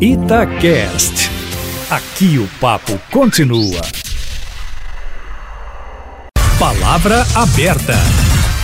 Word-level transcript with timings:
Itacast. 0.00 1.28
Aqui 1.90 2.38
o 2.38 2.48
papo 2.60 2.96
continua. 3.10 3.80
Palavra 6.56 7.26
aberta. 7.34 7.94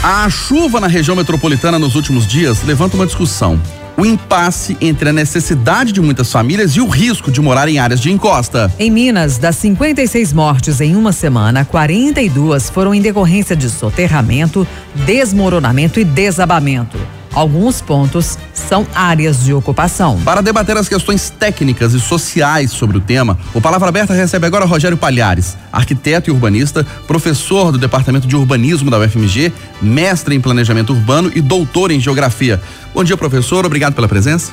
A 0.01 0.31
chuva 0.31 0.79
na 0.79 0.87
região 0.87 1.17
metropolitana 1.17 1.77
nos 1.77 1.97
últimos 1.97 2.25
dias 2.25 2.63
levanta 2.63 2.95
uma 2.95 3.05
discussão. 3.05 3.61
O 3.97 4.07
impasse 4.07 4.77
entre 4.81 5.09
a 5.09 5.13
necessidade 5.13 5.91
de 5.91 6.01
muitas 6.01 6.31
famílias 6.31 6.77
e 6.77 6.81
o 6.81 6.87
risco 6.87 7.33
de 7.33 7.41
morar 7.41 7.69
em 7.69 7.81
áreas 7.81 7.99
de 7.99 8.13
encosta. 8.13 8.73
Em 8.79 8.89
Minas, 8.89 9.37
das 9.37 9.57
56 9.57 10.33
mortes 10.33 10.81
em 10.81 10.95
uma 10.95 11.11
semana, 11.11 11.65
42 11.65 12.71
foram 12.71 12.95
em 12.95 13.01
decorrência 13.01 13.57
de 13.57 13.69
soterramento, 13.69 14.65
desmoronamento 15.05 15.99
e 15.99 16.05
desabamento. 16.05 16.97
Alguns 17.35 17.81
pontos 17.81 18.39
são 18.53 18.87
áreas 18.95 19.43
de 19.43 19.53
ocupação. 19.53 20.21
Para 20.25 20.41
debater 20.41 20.77
as 20.77 20.89
questões 20.89 21.31
técnicas 21.31 21.93
e 21.93 22.01
sociais 22.01 22.71
sobre 22.71 22.97
o 22.97 23.01
tema, 23.01 23.37
o 23.53 23.61
Palavra 23.61 23.89
Aberta 23.89 24.15
recebe 24.15 24.47
agora 24.47 24.65
Rogério 24.65 24.97
Palhares, 24.97 25.57
arquiteto 25.73 26.31
e 26.31 26.33
urbanista, 26.33 26.87
professor 27.09 27.73
do 27.73 27.79
Departamento 27.79 28.29
de 28.29 28.37
Urbanismo 28.37 28.89
da 28.89 29.01
UFMG, 29.01 29.53
mestre 29.83 30.37
em 30.37 30.41
Planejamento 30.41 30.93
Urbano 30.93 31.31
e 31.35 31.41
doutor 31.41 31.91
em 31.91 31.99
Geografia. 31.99 32.63
Bom 32.95 33.03
dia, 33.03 33.17
professor. 33.17 33.67
Obrigado 33.67 33.95
pela 33.95 34.07
presença. 34.07 34.53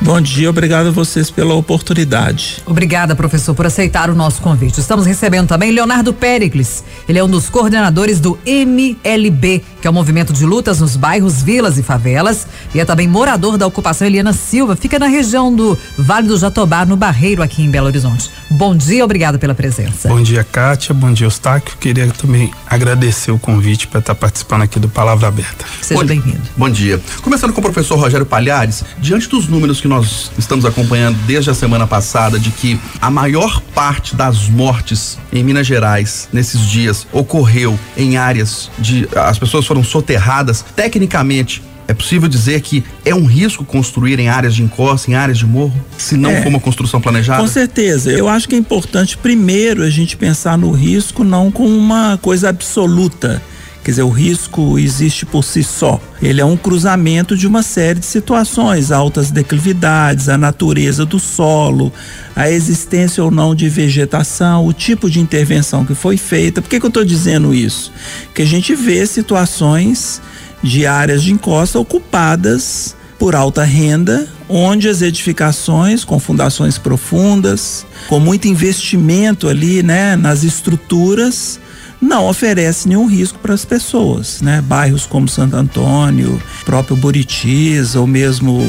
Bom 0.00 0.20
dia, 0.20 0.48
obrigado 0.48 0.86
a 0.86 0.90
vocês 0.92 1.28
pela 1.28 1.54
oportunidade. 1.54 2.62
Obrigada, 2.64 3.16
professor, 3.16 3.52
por 3.52 3.66
aceitar 3.66 4.08
o 4.08 4.14
nosso 4.14 4.40
convite. 4.40 4.78
Estamos 4.78 5.04
recebendo 5.04 5.48
também 5.48 5.72
Leonardo 5.72 6.12
Pericles. 6.12 6.84
Ele 7.08 7.18
é 7.18 7.24
um 7.24 7.28
dos 7.28 7.50
coordenadores 7.50 8.20
do 8.20 8.38
MLB, 8.46 9.64
que 9.80 9.88
é 9.88 9.90
o 9.90 9.92
movimento 9.92 10.32
de 10.32 10.44
lutas 10.46 10.80
nos 10.80 10.94
bairros, 10.94 11.42
vilas 11.42 11.76
e 11.76 11.82
favelas, 11.82 12.46
e 12.72 12.80
é 12.80 12.84
também 12.84 13.08
morador 13.08 13.58
da 13.58 13.66
ocupação 13.66 14.06
Eliana 14.06 14.32
Silva, 14.32 14.76
fica 14.76 14.98
na 14.98 15.06
região 15.06 15.54
do 15.54 15.76
Vale 15.98 16.28
do 16.28 16.38
Jatobá, 16.38 16.86
no 16.86 16.96
Barreiro, 16.96 17.42
aqui 17.42 17.62
em 17.62 17.70
Belo 17.70 17.86
Horizonte. 17.86 18.30
Bom 18.50 18.76
dia, 18.76 19.04
obrigado 19.04 19.38
pela 19.38 19.54
presença. 19.54 20.08
Bom 20.08 20.22
dia, 20.22 20.44
Kátia. 20.44 20.94
Bom 20.94 21.12
dia, 21.12 21.26
Eustáquio. 21.26 21.76
Queria 21.78 22.06
também 22.12 22.52
agradecer 22.66 23.32
o 23.32 23.38
convite 23.38 23.86
para 23.88 24.00
estar 24.00 24.14
participando 24.14 24.62
aqui 24.62 24.78
do 24.78 24.88
Palavra 24.88 25.28
Aberta. 25.28 25.64
Seja 25.82 26.04
bem-vindo. 26.04 26.40
Bom 26.56 26.70
dia. 26.70 27.00
Começando 27.22 27.52
com 27.52 27.60
o 27.60 27.64
professor 27.64 27.98
Rogério 27.98 28.24
Palhares, 28.24 28.84
diante 29.00 29.28
dos 29.28 29.48
números 29.48 29.80
que 29.80 29.88
que 29.88 29.94
nós 29.94 30.30
estamos 30.36 30.66
acompanhando 30.66 31.16
desde 31.26 31.50
a 31.50 31.54
semana 31.54 31.86
passada 31.86 32.38
de 32.38 32.50
que 32.50 32.78
a 33.00 33.10
maior 33.10 33.62
parte 33.74 34.14
das 34.14 34.46
mortes 34.48 35.18
em 35.32 35.42
Minas 35.42 35.66
Gerais 35.66 36.28
nesses 36.30 36.60
dias 36.60 37.06
ocorreu 37.10 37.78
em 37.96 38.18
áreas 38.18 38.70
de 38.78 39.08
as 39.16 39.38
pessoas 39.38 39.64
foram 39.68 39.84
soterradas. 39.84 40.64
Tecnicamente, 40.74 41.62
é 41.86 41.94
possível 41.94 42.28
dizer 42.28 42.60
que 42.60 42.84
é 43.04 43.14
um 43.14 43.24
risco 43.24 43.64
construir 43.64 44.18
em 44.18 44.28
áreas 44.28 44.54
de 44.54 44.62
encosta, 44.62 45.10
em 45.10 45.14
áreas 45.14 45.38
de 45.38 45.46
morro, 45.46 45.74
se 45.96 46.16
não 46.16 46.30
é, 46.30 46.42
for 46.42 46.48
uma 46.48 46.60
construção 46.60 47.00
planejada? 47.00 47.40
Com 47.40 47.48
certeza. 47.48 48.10
Eu 48.10 48.28
acho 48.28 48.48
que 48.48 48.54
é 48.54 48.58
importante 48.58 49.16
primeiro 49.16 49.82
a 49.82 49.88
gente 49.88 50.16
pensar 50.16 50.58
no 50.58 50.70
risco 50.70 51.24
não 51.24 51.50
como 51.50 51.74
uma 51.74 52.18
coisa 52.20 52.50
absoluta 52.50 53.40
Quer 53.88 53.92
dizer, 53.92 54.02
o 54.02 54.10
risco 54.10 54.78
existe 54.78 55.24
por 55.24 55.42
si 55.42 55.64
só. 55.64 55.98
Ele 56.20 56.42
é 56.42 56.44
um 56.44 56.58
cruzamento 56.58 57.34
de 57.34 57.46
uma 57.46 57.62
série 57.62 58.00
de 58.00 58.04
situações, 58.04 58.92
altas 58.92 59.30
declividades, 59.30 60.28
a 60.28 60.36
natureza 60.36 61.06
do 61.06 61.18
solo, 61.18 61.90
a 62.36 62.50
existência 62.50 63.24
ou 63.24 63.30
não 63.30 63.54
de 63.54 63.66
vegetação, 63.66 64.66
o 64.66 64.74
tipo 64.74 65.08
de 65.08 65.20
intervenção 65.20 65.86
que 65.86 65.94
foi 65.94 66.18
feita. 66.18 66.60
Por 66.60 66.68
que, 66.68 66.78
que 66.78 66.84
eu 66.84 66.88
estou 66.88 67.02
dizendo 67.02 67.54
isso? 67.54 67.90
Que 68.34 68.42
a 68.42 68.44
gente 68.44 68.74
vê 68.74 69.06
situações 69.06 70.20
de 70.62 70.84
áreas 70.84 71.22
de 71.22 71.32
encosta 71.32 71.78
ocupadas 71.78 72.94
por 73.18 73.34
alta 73.34 73.64
renda, 73.64 74.28
onde 74.50 74.86
as 74.86 75.00
edificações 75.00 76.04
com 76.04 76.20
fundações 76.20 76.76
profundas, 76.76 77.86
com 78.06 78.20
muito 78.20 78.46
investimento 78.48 79.48
ali, 79.48 79.82
né, 79.82 80.14
nas 80.14 80.44
estruturas, 80.44 81.58
não 82.00 82.28
oferece 82.28 82.88
nenhum 82.88 83.06
risco 83.06 83.38
para 83.38 83.54
as 83.54 83.64
pessoas, 83.64 84.40
né? 84.40 84.60
Bairros 84.60 85.06
como 85.06 85.28
Santo 85.28 85.56
Antônio, 85.56 86.40
próprio 86.64 86.96
Buritis, 86.96 87.94
ou 87.94 88.06
mesmo 88.06 88.60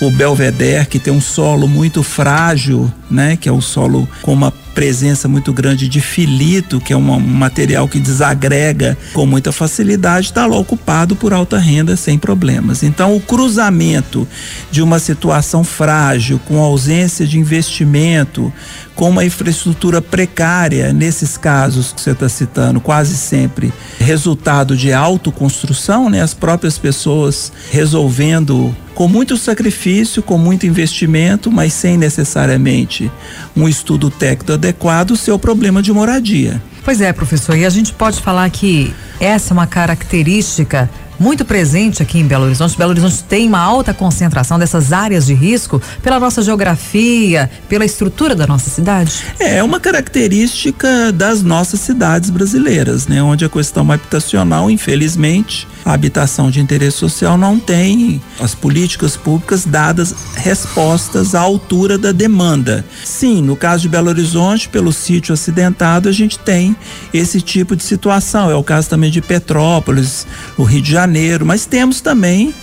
o 0.00 0.10
Belvedere, 0.10 0.86
que 0.86 0.98
tem 0.98 1.12
um 1.12 1.20
solo 1.20 1.66
muito 1.66 2.02
frágil, 2.02 2.92
né? 3.14 3.36
Que 3.36 3.48
é 3.48 3.52
um 3.52 3.60
solo 3.60 4.08
com 4.20 4.32
uma 4.32 4.52
presença 4.74 5.28
muito 5.28 5.52
grande 5.52 5.88
de 5.88 6.00
filito, 6.00 6.80
que 6.80 6.92
é 6.92 6.96
um 6.96 7.20
material 7.20 7.86
que 7.86 8.00
desagrega 8.00 8.98
com 9.12 9.24
muita 9.24 9.52
facilidade, 9.52 10.26
está 10.26 10.44
lá 10.46 10.56
ocupado 10.58 11.14
por 11.14 11.32
alta 11.32 11.56
renda 11.58 11.96
sem 11.96 12.18
problemas. 12.18 12.82
Então, 12.82 13.14
o 13.14 13.20
cruzamento 13.20 14.26
de 14.70 14.82
uma 14.82 14.98
situação 14.98 15.62
frágil, 15.62 16.40
com 16.40 16.60
ausência 16.60 17.24
de 17.24 17.38
investimento, 17.38 18.52
com 18.96 19.10
uma 19.10 19.24
infraestrutura 19.24 20.02
precária, 20.02 20.92
nesses 20.92 21.36
casos 21.36 21.92
que 21.92 22.00
você 22.00 22.10
está 22.10 22.28
citando, 22.28 22.80
quase 22.80 23.16
sempre 23.16 23.72
resultado 23.98 24.76
de 24.76 24.92
autoconstrução, 24.92 26.10
né? 26.10 26.20
As 26.20 26.34
próprias 26.34 26.78
pessoas 26.78 27.52
resolvendo 27.70 28.74
com 28.94 29.08
muito 29.08 29.36
sacrifício, 29.36 30.22
com 30.22 30.38
muito 30.38 30.66
investimento, 30.66 31.50
mas 31.50 31.72
sem 31.72 31.96
necessariamente 31.96 33.10
um 33.56 33.68
estudo 33.68 34.10
técnico 34.10 34.52
adequado, 34.52 35.12
o 35.12 35.16
seu 35.16 35.38
problema 35.38 35.82
de 35.82 35.92
moradia. 35.92 36.62
Pois 36.84 37.00
é, 37.00 37.12
professor, 37.12 37.56
e 37.56 37.64
a 37.64 37.70
gente 37.70 37.92
pode 37.92 38.20
falar 38.20 38.48
que 38.50 38.94
essa 39.18 39.52
é 39.52 39.54
uma 39.54 39.66
característica 39.66 40.88
muito 41.18 41.44
presente 41.44 42.02
aqui 42.02 42.18
em 42.18 42.26
Belo 42.26 42.44
Horizonte. 42.44 42.76
Belo 42.76 42.90
Horizonte 42.90 43.22
tem 43.24 43.48
uma 43.48 43.60
alta 43.60 43.94
concentração 43.94 44.58
dessas 44.58 44.92
áreas 44.92 45.26
de 45.26 45.34
risco 45.34 45.80
pela 46.02 46.18
nossa 46.18 46.42
geografia, 46.42 47.50
pela 47.68 47.84
estrutura 47.84 48.34
da 48.34 48.46
nossa 48.46 48.68
cidade? 48.68 49.12
É 49.38 49.62
uma 49.62 49.80
característica 49.80 51.12
das 51.12 51.42
nossas 51.42 51.80
cidades 51.80 52.30
brasileiras, 52.30 53.06
né? 53.06 53.22
Onde 53.22 53.44
a 53.44 53.48
questão 53.48 53.90
habitacional, 53.90 54.70
infelizmente, 54.70 55.66
a 55.84 55.92
habitação 55.92 56.50
de 56.50 56.60
interesse 56.60 56.96
social 56.96 57.36
não 57.36 57.58
tem 57.58 58.20
as 58.40 58.54
políticas 58.54 59.16
públicas 59.16 59.64
dadas 59.66 60.14
respostas 60.34 61.34
à 61.34 61.40
altura 61.40 61.98
da 61.98 62.10
demanda. 62.10 62.84
Sim, 63.04 63.42
no 63.42 63.54
caso 63.54 63.82
de 63.82 63.88
Belo 63.90 64.08
Horizonte, 64.08 64.68
pelo 64.68 64.92
sítio 64.92 65.34
acidentado, 65.34 66.08
a 66.08 66.12
gente 66.12 66.38
tem 66.38 66.74
esse 67.12 67.40
tipo 67.40 67.76
de 67.76 67.82
situação. 67.82 68.50
É 68.50 68.54
o 68.54 68.64
caso 68.64 68.88
também 68.88 69.10
de 69.10 69.20
Petrópolis, 69.20 70.26
o 70.56 70.62
Rio 70.62 70.80
de 70.80 70.90
Janeiro, 70.90 71.44
mas 71.44 71.66
temos 71.66 72.00
também 72.00 72.54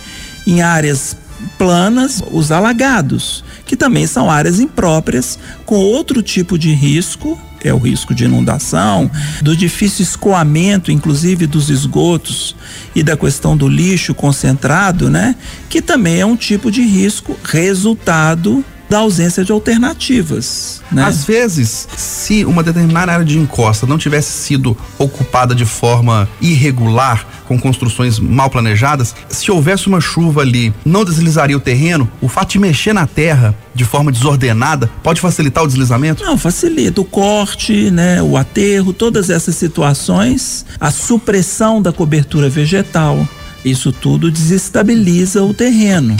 em 0.46 0.60
áreas 0.60 1.16
planas 1.58 2.22
os 2.30 2.50
alagados, 2.50 3.44
que 3.66 3.76
também 3.76 4.06
são 4.06 4.30
áreas 4.30 4.60
impróprias 4.60 5.38
com 5.64 5.76
outro 5.76 6.22
tipo 6.22 6.58
de 6.58 6.72
risco 6.72 7.38
é 7.62 7.72
o 7.72 7.78
risco 7.78 8.14
de 8.14 8.24
inundação, 8.24 9.10
do 9.40 9.56
difícil 9.56 10.02
escoamento, 10.02 10.90
inclusive 10.90 11.46
dos 11.46 11.70
esgotos 11.70 12.54
e 12.94 13.02
da 13.02 13.16
questão 13.16 13.56
do 13.56 13.68
lixo 13.68 14.14
concentrado, 14.14 15.08
né? 15.08 15.36
Que 15.68 15.80
também 15.80 16.20
é 16.20 16.26
um 16.26 16.36
tipo 16.36 16.70
de 16.70 16.82
risco 16.82 17.38
resultado 17.44 18.64
da 18.92 18.98
ausência 18.98 19.42
de 19.42 19.50
alternativas. 19.50 20.82
Né? 20.92 21.02
Às 21.02 21.24
vezes, 21.24 21.88
se 21.96 22.44
uma 22.44 22.62
determinada 22.62 23.10
área 23.10 23.24
de 23.24 23.38
encosta 23.38 23.86
não 23.86 23.96
tivesse 23.96 24.30
sido 24.32 24.76
ocupada 24.98 25.54
de 25.54 25.64
forma 25.64 26.28
irregular, 26.42 27.26
com 27.48 27.58
construções 27.58 28.18
mal 28.18 28.50
planejadas, 28.50 29.14
se 29.30 29.50
houvesse 29.50 29.86
uma 29.86 29.98
chuva 29.98 30.42
ali, 30.42 30.74
não 30.84 31.06
deslizaria 31.06 31.56
o 31.56 31.60
terreno, 31.60 32.06
o 32.20 32.28
fato 32.28 32.52
de 32.52 32.58
mexer 32.58 32.92
na 32.92 33.06
terra 33.06 33.54
de 33.74 33.82
forma 33.86 34.12
desordenada 34.12 34.90
pode 35.02 35.22
facilitar 35.22 35.64
o 35.64 35.66
deslizamento? 35.66 36.22
Não, 36.22 36.36
facilita 36.36 37.00
o 37.00 37.04
corte, 37.04 37.90
né, 37.90 38.22
o 38.22 38.36
aterro, 38.36 38.92
todas 38.92 39.30
essas 39.30 39.56
situações, 39.56 40.66
a 40.78 40.90
supressão 40.90 41.80
da 41.80 41.94
cobertura 41.94 42.50
vegetal. 42.50 43.26
Isso 43.64 43.90
tudo 43.90 44.30
desestabiliza 44.30 45.42
o 45.42 45.54
terreno. 45.54 46.14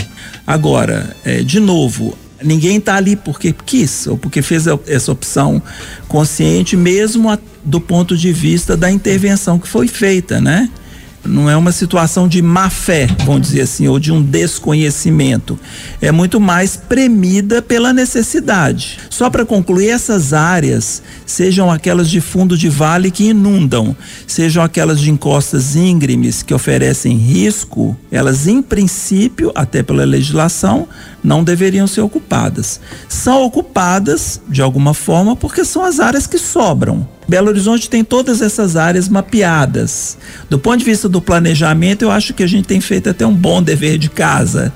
Agora, 0.47 1.15
é, 1.23 1.43
de 1.43 1.59
novo, 1.59 2.17
Ninguém 2.43 2.77
está 2.77 2.95
ali 2.95 3.15
porque 3.15 3.53
quis 3.65 4.07
ou 4.07 4.17
porque 4.17 4.41
fez 4.41 4.65
essa 4.87 5.11
opção 5.11 5.61
consciente, 6.07 6.75
mesmo 6.75 7.29
a, 7.29 7.37
do 7.63 7.79
ponto 7.79 8.17
de 8.17 8.31
vista 8.31 8.75
da 8.75 8.91
intervenção 8.91 9.57
que 9.57 9.67
foi 9.67 9.87
feita, 9.87 10.41
né? 10.41 10.69
Não 11.25 11.49
é 11.49 11.55
uma 11.55 11.71
situação 11.71 12.27
de 12.27 12.41
má 12.41 12.69
fé, 12.69 13.07
vamos 13.25 13.47
dizer 13.47 13.61
assim, 13.61 13.87
ou 13.87 13.97
de 13.97 14.11
um 14.11 14.21
desconhecimento. 14.21 15.57
É 16.01 16.11
muito 16.11 16.39
mais 16.39 16.75
premida 16.75 17.61
pela 17.61 17.93
necessidade. 17.93 18.99
Só 19.09 19.29
para 19.29 19.45
concluir, 19.45 19.89
essas 19.89 20.33
áreas, 20.33 21.01
sejam 21.25 21.71
aquelas 21.71 22.09
de 22.09 22.19
fundo 22.19 22.57
de 22.57 22.67
vale 22.69 23.09
que 23.09 23.29
inundam, 23.29 23.95
sejam 24.27 24.63
aquelas 24.63 24.99
de 24.99 25.09
encostas 25.09 25.75
íngremes 25.75 26.43
que 26.43 26.53
oferecem 26.53 27.15
risco, 27.15 27.97
elas, 28.11 28.47
em 28.47 28.61
princípio, 28.61 29.51
até 29.55 29.81
pela 29.81 30.03
legislação, 30.03 30.87
não 31.23 31.43
deveriam 31.43 31.87
ser 31.87 32.01
ocupadas. 32.01 32.79
São 33.07 33.43
ocupadas, 33.43 34.41
de 34.47 34.61
alguma 34.61 34.93
forma, 34.93 35.35
porque 35.35 35.63
são 35.63 35.83
as 35.83 35.99
áreas 35.99 36.27
que 36.27 36.37
sobram. 36.37 37.07
Belo 37.27 37.49
Horizonte 37.49 37.89
tem 37.89 38.03
todas 38.03 38.41
essas 38.41 38.75
áreas 38.75 39.07
mapeadas. 39.07 40.17
Do 40.49 40.59
ponto 40.59 40.79
de 40.79 40.85
vista 40.85 41.07
do 41.07 41.21
planejamento, 41.21 42.03
eu 42.03 42.11
acho 42.11 42.33
que 42.33 42.43
a 42.43 42.47
gente 42.47 42.67
tem 42.67 42.81
feito 42.81 43.09
até 43.09 43.25
um 43.25 43.33
bom 43.33 43.61
dever 43.61 43.97
de 43.97 44.09
casa. 44.09 44.73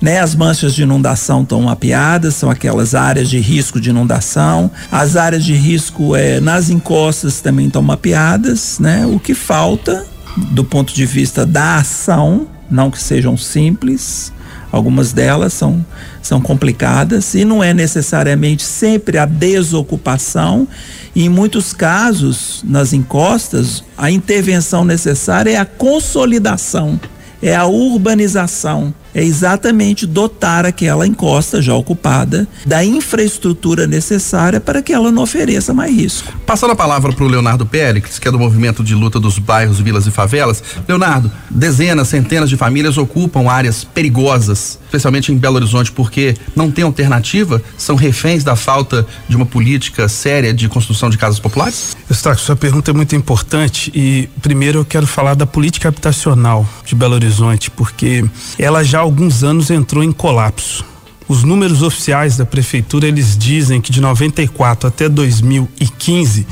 Né? 0.00 0.20
As 0.20 0.34
manchas 0.34 0.74
de 0.74 0.82
inundação 0.82 1.42
estão 1.42 1.62
mapeadas, 1.62 2.34
são 2.34 2.50
aquelas 2.50 2.94
áreas 2.94 3.28
de 3.28 3.38
risco 3.38 3.80
de 3.80 3.90
inundação. 3.90 4.70
As 4.92 5.16
áreas 5.16 5.44
de 5.44 5.54
risco 5.54 6.14
é, 6.14 6.40
nas 6.40 6.70
encostas 6.70 7.40
também 7.40 7.66
estão 7.66 7.82
mapeadas, 7.82 8.78
né? 8.78 9.04
O 9.06 9.18
que 9.18 9.34
falta 9.34 10.06
do 10.36 10.62
ponto 10.62 10.94
de 10.94 11.04
vista 11.04 11.44
da 11.44 11.76
ação, 11.76 12.46
não 12.70 12.90
que 12.90 13.02
sejam 13.02 13.36
simples, 13.36 14.32
algumas 14.70 15.12
delas 15.12 15.52
são, 15.52 15.84
são 16.22 16.40
complicadas 16.40 17.34
e 17.34 17.44
não 17.44 17.62
é 17.62 17.72
necessariamente 17.72 18.62
sempre 18.62 19.18
a 19.18 19.24
desocupação. 19.24 20.68
E 21.14 21.24
em 21.24 21.28
muitos 21.28 21.72
casos, 21.72 22.62
nas 22.64 22.92
encostas, 22.92 23.82
a 23.96 24.10
intervenção 24.10 24.84
necessária 24.84 25.50
é 25.50 25.56
a 25.56 25.64
consolidação, 25.64 27.00
é 27.42 27.54
a 27.54 27.66
urbanização 27.66 28.94
é 29.18 29.24
exatamente 29.24 30.06
dotar 30.06 30.64
aquela 30.64 31.04
encosta 31.04 31.60
já 31.60 31.74
ocupada 31.74 32.46
da 32.64 32.84
infraestrutura 32.84 33.84
necessária 33.84 34.60
para 34.60 34.80
que 34.80 34.92
ela 34.92 35.10
não 35.10 35.24
ofereça 35.24 35.74
mais 35.74 35.92
risco. 35.92 36.32
Passando 36.46 36.70
a 36.70 36.76
palavra 36.76 37.12
para 37.12 37.24
o 37.24 37.28
Leonardo 37.28 37.66
Pérez, 37.66 38.18
que 38.18 38.28
é 38.28 38.30
do 38.30 38.38
movimento 38.38 38.84
de 38.84 38.94
luta 38.94 39.18
dos 39.18 39.36
bairros, 39.40 39.80
vilas 39.80 40.06
e 40.06 40.12
favelas. 40.12 40.62
Leonardo, 40.86 41.32
dezenas, 41.50 42.06
centenas 42.06 42.48
de 42.48 42.56
famílias 42.56 42.96
ocupam 42.96 43.50
áreas 43.50 43.82
perigosas, 43.82 44.78
especialmente 44.84 45.32
em 45.32 45.36
Belo 45.36 45.56
Horizonte, 45.56 45.90
porque 45.90 46.36
não 46.54 46.70
tem 46.70 46.84
alternativa, 46.84 47.60
são 47.76 47.96
reféns 47.96 48.44
da 48.44 48.54
falta 48.54 49.04
de 49.28 49.34
uma 49.34 49.46
política 49.46 50.08
séria 50.08 50.54
de 50.54 50.68
construção 50.68 51.10
de 51.10 51.18
casas 51.18 51.40
populares? 51.40 51.96
Eustáquio, 52.08 52.44
sua 52.44 52.54
pergunta 52.54 52.92
é 52.92 52.94
muito 52.94 53.16
importante 53.16 53.90
e 53.92 54.28
primeiro 54.40 54.78
eu 54.78 54.84
quero 54.84 55.08
falar 55.08 55.34
da 55.34 55.46
política 55.46 55.88
habitacional 55.88 56.64
de 56.84 56.94
Belo 56.94 57.14
Horizonte, 57.14 57.68
porque 57.70 58.24
ela 58.56 58.84
já 58.84 59.07
alguns 59.08 59.42
anos 59.42 59.70
entrou 59.70 60.04
em 60.04 60.12
colapso. 60.12 60.84
Os 61.26 61.42
números 61.42 61.82
oficiais 61.82 62.36
da 62.36 62.44
prefeitura 62.44 63.08
eles 63.08 63.38
dizem 63.38 63.80
que 63.80 63.90
de 63.90 64.02
94 64.02 64.86
até 64.86 65.08
2015 65.08 66.46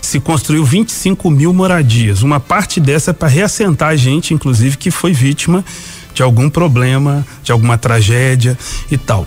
se 0.00 0.18
construiu 0.18 0.64
25 0.64 1.30
mil 1.30 1.54
moradias. 1.54 2.22
Uma 2.22 2.40
parte 2.40 2.80
dessa 2.80 3.12
é 3.12 3.14
para 3.14 3.28
reassentar 3.28 3.90
a 3.90 3.96
gente, 3.96 4.34
inclusive, 4.34 4.76
que 4.76 4.90
foi 4.90 5.12
vítima 5.12 5.64
de 6.12 6.24
algum 6.24 6.50
problema, 6.50 7.24
de 7.42 7.52
alguma 7.52 7.78
tragédia 7.78 8.58
e 8.90 8.98
tal. 8.98 9.24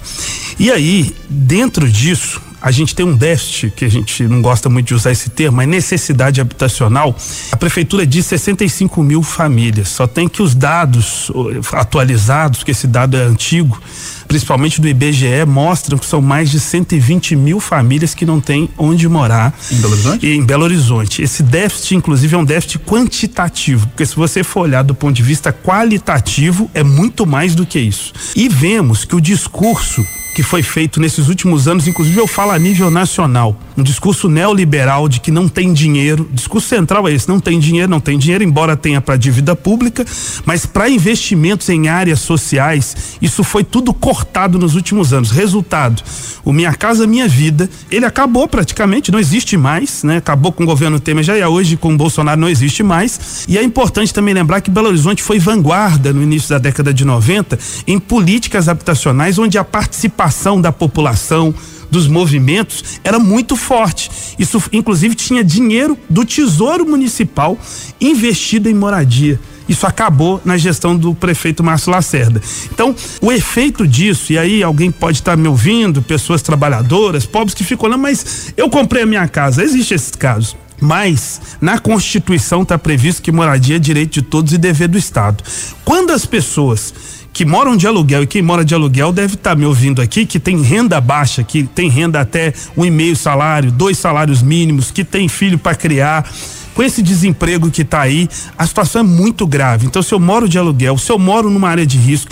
E 0.59 0.69
aí, 0.69 1.15
dentro 1.29 1.89
disso, 1.89 2.41
a 2.65 2.71
gente 2.71 2.95
tem 2.95 3.05
um 3.05 3.15
déficit, 3.15 3.69
que 3.69 3.85
a 3.85 3.87
gente 3.87 4.23
não 4.23 4.41
gosta 4.41 4.67
muito 4.69 4.87
de 4.87 4.95
usar 4.95 5.11
esse 5.11 5.29
termo, 5.29 5.57
mas 5.57 5.67
necessidade 5.67 6.41
habitacional. 6.41 7.15
A 7.51 7.55
prefeitura 7.55 8.07
diz 8.07 8.25
65 8.25 9.03
mil 9.03 9.21
famílias. 9.21 9.89
Só 9.89 10.07
tem 10.07 10.27
que 10.27 10.41
os 10.41 10.55
dados 10.55 11.31
atualizados, 11.71 12.63
que 12.63 12.71
esse 12.71 12.87
dado 12.87 13.17
é 13.17 13.21
antigo, 13.21 13.79
principalmente 14.27 14.81
do 14.81 14.87
IBGE, 14.87 15.45
mostram 15.45 15.99
que 15.99 16.07
são 16.07 16.23
mais 16.23 16.49
de 16.49 16.59
120 16.59 17.35
mil 17.35 17.59
famílias 17.59 18.15
que 18.15 18.25
não 18.25 18.41
têm 18.41 18.67
onde 18.79 19.07
morar. 19.07 19.53
Em 19.71 19.75
Belo 19.75 19.93
Horizonte? 19.93 20.27
Em 20.27 20.43
Belo 20.43 20.63
Horizonte. 20.63 21.21
Esse 21.21 21.43
déficit, 21.43 21.93
inclusive, 21.93 22.33
é 22.33 22.37
um 22.39 22.45
déficit 22.45 22.79
quantitativo, 22.79 23.85
porque 23.89 24.07
se 24.07 24.15
você 24.15 24.43
for 24.43 24.61
olhar 24.61 24.81
do 24.81 24.95
ponto 24.95 25.15
de 25.15 25.21
vista 25.21 25.53
qualitativo, 25.53 26.67
é 26.73 26.81
muito 26.81 27.27
mais 27.27 27.53
do 27.53 27.63
que 27.63 27.77
isso. 27.77 28.11
E 28.35 28.49
vemos 28.49 29.05
que 29.05 29.15
o 29.15 29.21
discurso 29.21 30.03
que 30.35 30.43
foi 30.43 30.61
feito 30.61 30.99
nesses 30.99 31.29
últimos 31.29 31.65
anos, 31.65 31.87
inclusive 31.87 32.19
eu 32.19 32.27
falo 32.27 32.51
a 32.51 32.59
nível 32.59 32.91
nacional, 32.91 33.57
um 33.77 33.81
discurso 33.81 34.27
neoliberal 34.27 35.07
de 35.07 35.21
que 35.21 35.31
não 35.31 35.47
tem 35.47 35.71
dinheiro, 35.71 36.29
discurso 36.29 36.67
central 36.67 37.07
é 37.07 37.13
esse, 37.13 37.29
não 37.29 37.39
tem 37.39 37.57
dinheiro, 37.57 37.89
não 37.89 38.01
tem 38.01 38.19
dinheiro, 38.19 38.43
embora 38.43 38.75
tenha 38.75 38.99
para 38.99 39.15
dívida 39.15 39.55
pública, 39.55 40.05
mas 40.45 40.65
para 40.65 40.89
investimentos 40.89 41.69
em 41.69 41.87
áreas 41.87 42.19
sociais, 42.19 43.17
isso 43.21 43.45
foi 43.45 43.63
tudo 43.63 43.93
cortado 43.93 44.59
nos 44.59 44.75
últimos 44.75 45.13
anos. 45.13 45.31
Resultado, 45.31 46.03
o 46.43 46.51
Minha 46.51 46.73
Casa 46.73 47.07
Minha 47.07 47.29
Vida, 47.29 47.69
ele 47.89 48.05
acabou 48.05 48.45
praticamente, 48.45 49.13
não 49.13 49.19
existe 49.19 49.55
mais, 49.55 50.03
né? 50.03 50.17
Acabou 50.17 50.51
com 50.51 50.63
o 50.63 50.65
governo 50.65 50.99
Temer 50.99 51.23
já 51.23 51.37
e 51.37 51.45
hoje 51.45 51.77
com 51.77 51.93
o 51.93 51.97
Bolsonaro 51.97 52.41
não 52.41 52.49
existe 52.49 52.83
mais. 52.83 53.45
E 53.47 53.57
é 53.57 53.63
importante 53.63 54.13
também 54.13 54.33
lembrar 54.33 54.59
que 54.59 54.69
Belo 54.69 54.89
Horizonte 54.89 55.23
foi 55.23 55.39
vanguarda 55.39 56.11
no 56.11 56.21
início 56.21 56.49
da 56.49 56.57
década 56.57 56.93
de 56.93 57.05
90 57.05 57.57
em 57.87 57.97
políticas 57.97 58.67
habitacionais 58.67 59.39
onde 59.39 59.57
a 59.57 59.63
participação 59.63 60.24
participação 60.25 60.59
da 60.59 60.71
população, 60.71 61.53
dos 61.91 62.07
movimentos 62.07 62.99
era 63.03 63.19
muito 63.19 63.55
forte. 63.55 64.09
Isso, 64.39 64.61
inclusive, 64.73 65.13
tinha 65.13 65.43
dinheiro 65.43 65.97
do 66.09 66.25
Tesouro 66.25 66.85
Municipal 66.85 67.57
investido 68.01 68.67
em 68.67 68.73
moradia. 68.73 69.39
Isso 69.69 69.85
acabou 69.87 70.41
na 70.43 70.57
gestão 70.57 70.95
do 70.95 71.13
prefeito 71.13 71.63
Márcio 71.63 71.91
Lacerda. 71.91 72.41
Então, 72.71 72.95
o 73.21 73.31
efeito 73.31 73.87
disso, 73.87 74.33
e 74.33 74.37
aí 74.37 74.63
alguém 74.63 74.91
pode 74.91 75.19
estar 75.19 75.31
tá 75.31 75.37
me 75.37 75.47
ouvindo, 75.47 76.01
pessoas 76.01 76.41
trabalhadoras, 76.41 77.25
pobres 77.25 77.53
que 77.53 77.63
ficam 77.63 77.89
lá, 77.89 77.97
mas 77.97 78.53
eu 78.57 78.69
comprei 78.69 79.03
a 79.03 79.07
minha 79.07 79.27
casa. 79.27 79.63
Existe 79.63 79.93
esses 79.93 80.11
casos. 80.11 80.55
Mas 80.81 81.39
na 81.61 81.79
Constituição 81.79 82.63
está 82.63 82.77
previsto 82.77 83.21
que 83.21 83.31
moradia 83.31 83.77
é 83.77 83.79
direito 83.79 84.15
de 84.15 84.21
todos 84.21 84.51
e 84.53 84.57
dever 84.57 84.89
do 84.89 84.97
Estado. 84.97 85.43
Quando 85.85 86.11
as 86.11 86.25
pessoas 86.25 86.93
que 87.35 87.43
moram 87.43 87.75
de 87.75 87.85
aluguel 87.85 88.23
e 88.23 88.27
quem 88.27 88.41
mora 88.41 88.63
de 88.63 88.73
aluguel 88.73 89.11
deve 89.11 89.33
estar 89.33 89.49
tá 89.49 89.55
me 89.57 89.65
ouvindo 89.65 90.01
aqui 90.01 90.25
que 90.25 90.39
tem 90.39 90.61
renda 90.61 91.01
baixa, 91.01 91.43
que 91.43 91.63
tem 91.63 91.89
renda 91.89 92.21
até 92.21 92.53
um 92.77 92.85
e 92.85 92.89
meio 92.89 93.13
salário, 93.13 93.73
dois 93.73 93.97
salários 93.97 94.41
mínimos, 94.41 94.89
que 94.89 95.03
tem 95.03 95.27
filho 95.27 95.57
para 95.57 95.75
criar. 95.75 96.25
Com 96.73 96.81
esse 96.81 97.03
desemprego 97.03 97.69
que 97.69 97.81
está 97.81 97.99
aí, 97.99 98.29
a 98.57 98.65
situação 98.65 99.01
é 99.01 99.03
muito 99.03 99.45
grave. 99.45 99.85
Então, 99.85 100.01
se 100.01 100.13
eu 100.13 100.19
moro 100.19 100.47
de 100.47 100.57
aluguel, 100.57 100.97
se 100.97 101.11
eu 101.11 101.19
moro 101.19 101.49
numa 101.49 101.67
área 101.67 101.85
de 101.85 101.97
risco, 101.97 102.31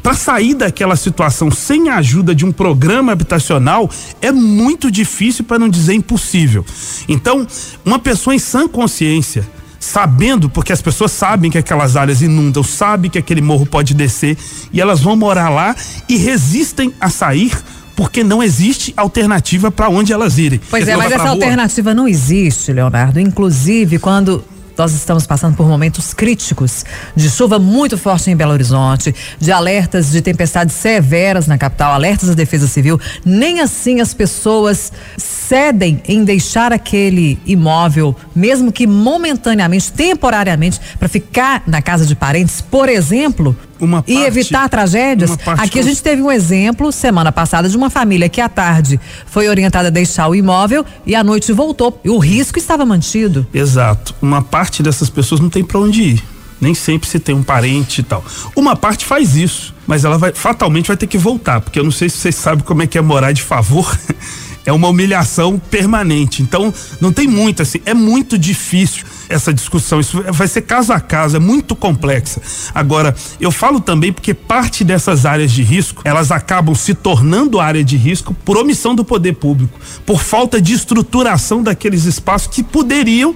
para 0.00 0.14
sair 0.14 0.54
daquela 0.54 0.94
situação 0.94 1.50
sem 1.50 1.88
a 1.88 1.96
ajuda 1.96 2.32
de 2.32 2.46
um 2.46 2.52
programa 2.52 3.10
habitacional 3.10 3.90
é 4.22 4.30
muito 4.30 4.92
difícil, 4.92 5.44
para 5.44 5.58
não 5.58 5.68
dizer 5.68 5.94
impossível. 5.94 6.64
Então, 7.08 7.44
uma 7.84 7.98
pessoa 7.98 8.32
em 8.32 8.38
sã 8.38 8.68
consciência, 8.68 9.44
sabendo, 9.86 10.50
porque 10.50 10.72
as 10.72 10.82
pessoas 10.82 11.12
sabem 11.12 11.50
que 11.50 11.56
aquelas 11.56 11.96
áreas 11.96 12.20
inundam, 12.20 12.62
sabem 12.62 13.08
que 13.08 13.18
aquele 13.18 13.40
morro 13.40 13.64
pode 13.64 13.94
descer 13.94 14.36
e 14.72 14.80
elas 14.80 15.00
vão 15.00 15.14
morar 15.14 15.48
lá 15.48 15.76
e 16.08 16.16
resistem 16.16 16.92
a 17.00 17.08
sair 17.08 17.56
porque 17.94 18.22
não 18.22 18.42
existe 18.42 18.92
alternativa 18.96 19.70
para 19.70 19.88
onde 19.88 20.12
elas 20.12 20.38
irem. 20.38 20.60
Pois 20.68 20.86
é, 20.86 20.96
mas 20.96 21.12
essa 21.12 21.28
alternativa 21.28 21.94
não 21.94 22.06
existe, 22.06 22.72
Leonardo. 22.72 23.18
Inclusive, 23.18 23.98
quando 23.98 24.44
nós 24.76 24.92
estamos 24.92 25.26
passando 25.26 25.56
por 25.56 25.66
momentos 25.66 26.12
críticos 26.12 26.84
de 27.14 27.30
chuva 27.30 27.58
muito 27.58 27.96
forte 27.96 28.30
em 28.30 28.36
Belo 28.36 28.52
Horizonte, 28.52 29.14
de 29.38 29.50
alertas 29.50 30.10
de 30.10 30.20
tempestades 30.20 30.74
severas 30.74 31.46
na 31.46 31.56
capital, 31.56 31.92
alertas 31.92 32.28
da 32.28 32.34
Defesa 32.34 32.66
Civil. 32.66 33.00
Nem 33.24 33.60
assim 33.60 34.00
as 34.00 34.12
pessoas 34.12 34.92
cedem 35.16 36.02
em 36.06 36.24
deixar 36.24 36.72
aquele 36.72 37.38
imóvel, 37.46 38.14
mesmo 38.34 38.70
que 38.70 38.86
momentaneamente, 38.86 39.92
temporariamente, 39.92 40.80
para 40.98 41.08
ficar 41.08 41.62
na 41.66 41.80
casa 41.80 42.04
de 42.04 42.14
parentes, 42.14 42.60
por 42.60 42.88
exemplo, 42.88 43.56
uma 43.80 44.02
parte, 44.02 44.12
e 44.12 44.24
evitar 44.24 44.68
tragédias. 44.68 45.30
Aqui 45.46 45.78
a 45.78 45.82
gente 45.82 46.02
teve 46.02 46.22
um 46.22 46.30
exemplo 46.30 46.90
semana 46.90 47.30
passada 47.30 47.68
de 47.68 47.76
uma 47.76 47.90
família 47.90 48.28
que 48.28 48.40
à 48.40 48.48
tarde 48.48 49.00
foi 49.26 49.48
orientada 49.48 49.88
a 49.88 49.90
deixar 49.90 50.28
o 50.28 50.34
imóvel 50.34 50.84
e 51.04 51.14
à 51.14 51.22
noite 51.22 51.52
voltou. 51.52 52.00
E 52.04 52.10
o 52.10 52.18
risco 52.18 52.58
estava 52.58 52.84
mantido. 52.84 53.46
Exato. 53.52 54.14
Uma 54.20 54.42
parte 54.42 54.82
dessas 54.82 55.10
pessoas 55.10 55.40
não 55.40 55.48
tem 55.48 55.64
para 55.64 55.78
onde 55.78 56.02
ir. 56.02 56.22
Nem 56.60 56.74
sempre 56.74 57.08
se 57.08 57.18
tem 57.18 57.34
um 57.34 57.42
parente 57.42 58.00
e 58.00 58.04
tal. 58.04 58.24
Uma 58.54 58.74
parte 58.74 59.04
faz 59.04 59.36
isso, 59.36 59.74
mas 59.86 60.04
ela 60.04 60.16
vai 60.16 60.32
fatalmente 60.32 60.88
vai 60.88 60.96
ter 60.96 61.06
que 61.06 61.18
voltar, 61.18 61.60
porque 61.60 61.78
eu 61.78 61.84
não 61.84 61.90
sei 61.90 62.08
se 62.08 62.16
vocês 62.16 62.34
sabem 62.34 62.64
como 62.64 62.82
é 62.82 62.86
que 62.86 62.96
é 62.96 63.00
morar 63.02 63.32
de 63.32 63.42
favor. 63.42 63.98
é 64.64 64.72
uma 64.72 64.88
humilhação 64.88 65.58
permanente. 65.58 66.42
Então, 66.42 66.72
não 67.00 67.12
tem 67.12 67.28
muito 67.28 67.62
assim, 67.62 67.80
é 67.84 67.92
muito 67.92 68.38
difícil 68.38 69.04
essa 69.28 69.52
discussão. 69.52 70.00
Isso 70.00 70.22
vai 70.30 70.48
ser 70.48 70.62
caso 70.62 70.92
a 70.92 71.00
caso, 71.00 71.36
é 71.36 71.40
muito 71.40 71.74
complexa. 71.74 72.40
Agora, 72.74 73.14
eu 73.40 73.50
falo 73.50 73.80
também 73.80 74.12
porque 74.12 74.34
parte 74.34 74.84
dessas 74.84 75.26
áreas 75.26 75.52
de 75.52 75.62
risco, 75.62 76.02
elas 76.04 76.30
acabam 76.30 76.74
se 76.74 76.94
tornando 76.94 77.60
área 77.60 77.84
de 77.84 77.96
risco 77.96 78.34
por 78.44 78.56
omissão 78.56 78.94
do 78.94 79.04
poder 79.04 79.34
público, 79.34 79.78
por 80.04 80.20
falta 80.20 80.60
de 80.60 80.72
estruturação 80.72 81.62
daqueles 81.62 82.04
espaços 82.04 82.48
que 82.48 82.62
poderiam 82.62 83.34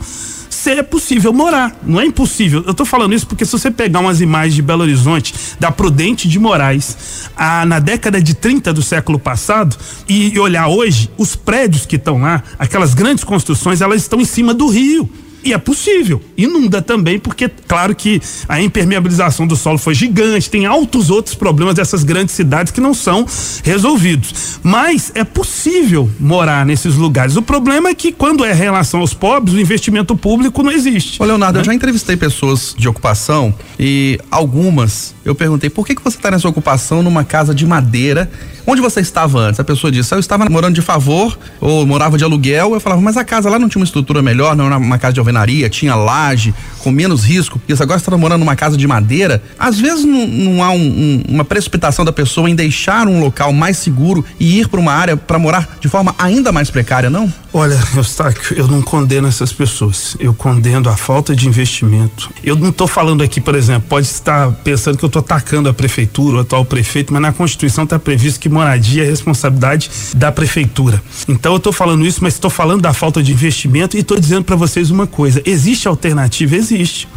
ser 0.50 0.82
possível 0.84 1.32
morar. 1.32 1.74
Não 1.82 2.00
é 2.00 2.04
impossível. 2.04 2.62
Eu 2.66 2.72
estou 2.72 2.84
falando 2.84 3.14
isso 3.14 3.26
porque 3.26 3.46
se 3.46 3.52
você 3.52 3.70
pegar 3.70 4.00
umas 4.00 4.20
imagens 4.20 4.54
de 4.54 4.60
Belo 4.60 4.82
Horizonte, 4.82 5.32
da 5.58 5.70
Prudente 5.70 6.28
de 6.28 6.38
Moraes, 6.38 7.30
a, 7.36 7.64
na 7.64 7.78
década 7.78 8.20
de 8.20 8.34
30 8.34 8.72
do 8.72 8.82
século 8.82 9.18
passado, 9.18 9.76
e, 10.08 10.34
e 10.34 10.38
olhar 10.38 10.68
hoje, 10.68 11.08
os 11.16 11.34
prédios 11.34 11.86
que 11.86 11.96
estão 11.96 12.20
lá, 12.20 12.42
aquelas 12.58 12.92
grandes 12.92 13.24
construções, 13.24 13.80
elas 13.80 14.02
estão 14.02 14.20
em 14.20 14.24
cima 14.24 14.52
do 14.52 14.68
rio. 14.68 15.08
E 15.42 15.52
é 15.52 15.58
possível. 15.58 16.22
Inunda 16.36 16.82
também, 16.82 17.18
porque, 17.18 17.48
claro 17.48 17.94
que 17.94 18.20
a 18.48 18.60
impermeabilização 18.60 19.46
do 19.46 19.56
solo 19.56 19.78
foi 19.78 19.94
gigante, 19.94 20.50
tem 20.50 20.66
altos 20.66 21.10
outros 21.10 21.34
problemas 21.34 21.74
dessas 21.74 22.04
grandes 22.04 22.34
cidades 22.34 22.72
que 22.72 22.80
não 22.80 22.92
são 22.92 23.26
resolvidos. 23.62 24.60
Mas 24.62 25.12
é 25.14 25.24
possível 25.24 26.10
morar 26.18 26.66
nesses 26.66 26.96
lugares. 26.96 27.36
O 27.36 27.42
problema 27.42 27.88
é 27.88 27.94
que, 27.94 28.12
quando 28.12 28.44
é 28.44 28.52
relação 28.52 29.00
aos 29.00 29.14
pobres, 29.14 29.54
o 29.54 29.60
investimento 29.60 30.16
público 30.16 30.62
não 30.62 30.70
existe. 30.70 31.22
Ô, 31.22 31.24
Leonardo, 31.24 31.56
né? 31.56 31.62
eu 31.62 31.64
já 31.64 31.74
entrevistei 31.74 32.16
pessoas 32.16 32.74
de 32.76 32.88
ocupação 32.88 33.54
e 33.78 34.18
algumas 34.30 35.14
eu 35.24 35.34
perguntei 35.34 35.70
por 35.70 35.86
que, 35.86 35.94
que 35.94 36.02
você 36.02 36.16
está 36.16 36.30
nessa 36.30 36.48
ocupação 36.48 37.02
numa 37.02 37.24
casa 37.24 37.54
de 37.54 37.66
madeira 37.66 38.30
Onde 38.66 38.80
você 38.80 39.00
estava 39.00 39.38
antes? 39.40 39.58
A 39.58 39.64
pessoa 39.64 39.90
disse, 39.90 40.14
eu 40.14 40.18
estava 40.18 40.48
morando 40.48 40.74
de 40.74 40.82
favor 40.82 41.36
ou 41.60 41.86
morava 41.86 42.16
de 42.16 42.22
aluguel. 42.22 42.72
Eu 42.72 42.80
falava, 42.80 43.00
mas 43.00 43.16
a 43.16 43.24
casa 43.24 43.48
lá 43.50 43.58
não 43.58 43.68
tinha 43.68 43.80
uma 43.80 43.84
estrutura 43.84 44.22
melhor, 44.22 44.54
não 44.54 44.66
era 44.66 44.76
uma 44.76 44.98
casa 44.98 45.14
de 45.14 45.20
alvenaria, 45.30 45.68
tinha 45.70 45.94
laje, 45.94 46.52
com 46.80 46.90
menos 46.90 47.24
risco. 47.24 47.60
Isso 47.68 47.82
agora 47.82 47.98
está 47.98 48.16
morando 48.16 48.40
numa 48.40 48.56
casa 48.56 48.76
de 48.76 48.86
madeira. 48.86 49.42
Às 49.58 49.78
vezes 49.78 50.04
não, 50.04 50.26
não 50.26 50.62
há 50.62 50.70
um, 50.70 50.76
um, 50.76 51.22
uma 51.28 51.44
precipitação 51.44 52.04
da 52.04 52.12
pessoa 52.12 52.50
em 52.50 52.54
deixar 52.54 53.06
um 53.06 53.20
local 53.20 53.52
mais 53.52 53.78
seguro 53.78 54.24
e 54.38 54.60
ir 54.60 54.68
para 54.68 54.80
uma 54.80 54.92
área 54.92 55.16
para 55.16 55.38
morar 55.38 55.78
de 55.80 55.88
forma 55.88 56.14
ainda 56.18 56.52
mais 56.52 56.70
precária, 56.70 57.08
não? 57.08 57.32
Olha, 57.52 57.78
Eustáquio, 57.96 58.56
eu 58.56 58.68
não 58.68 58.80
condeno 58.80 59.28
essas 59.28 59.52
pessoas. 59.52 60.16
Eu 60.18 60.32
condeno 60.32 60.88
a 60.88 60.96
falta 60.96 61.34
de 61.34 61.48
investimento. 61.48 62.30
Eu 62.42 62.56
não 62.56 62.70
estou 62.70 62.86
falando 62.86 63.22
aqui, 63.22 63.40
por 63.40 63.54
exemplo, 63.54 63.88
pode 63.88 64.06
estar 64.06 64.50
pensando 64.64 64.96
que 64.96 65.04
eu 65.04 65.08
estou 65.08 65.20
atacando 65.20 65.68
a 65.68 65.74
prefeitura, 65.74 66.38
o 66.38 66.40
atual 66.40 66.64
prefeito, 66.64 67.12
mas 67.12 67.20
na 67.20 67.32
Constituição 67.32 67.84
está 67.84 67.98
previsto 67.98 68.40
que 68.40 68.48
moradia 68.48 69.04
é 69.04 69.06
responsabilidade 69.06 69.90
da 70.14 70.32
prefeitura. 70.32 71.02
Então 71.28 71.52
eu 71.52 71.56
estou 71.56 71.72
falando 71.72 72.06
isso, 72.06 72.20
mas 72.22 72.34
estou 72.34 72.50
falando 72.50 72.82
da 72.82 72.92
falta 72.92 73.22
de 73.22 73.32
investimento 73.32 73.96
e 73.96 74.00
estou 74.00 74.18
dizendo 74.18 74.44
para 74.44 74.56
vocês 74.56 74.90
uma 74.90 75.06
coisa: 75.06 75.19
existe 75.26 75.88
alternativa? 75.88 76.56
Existe. 76.56 77.08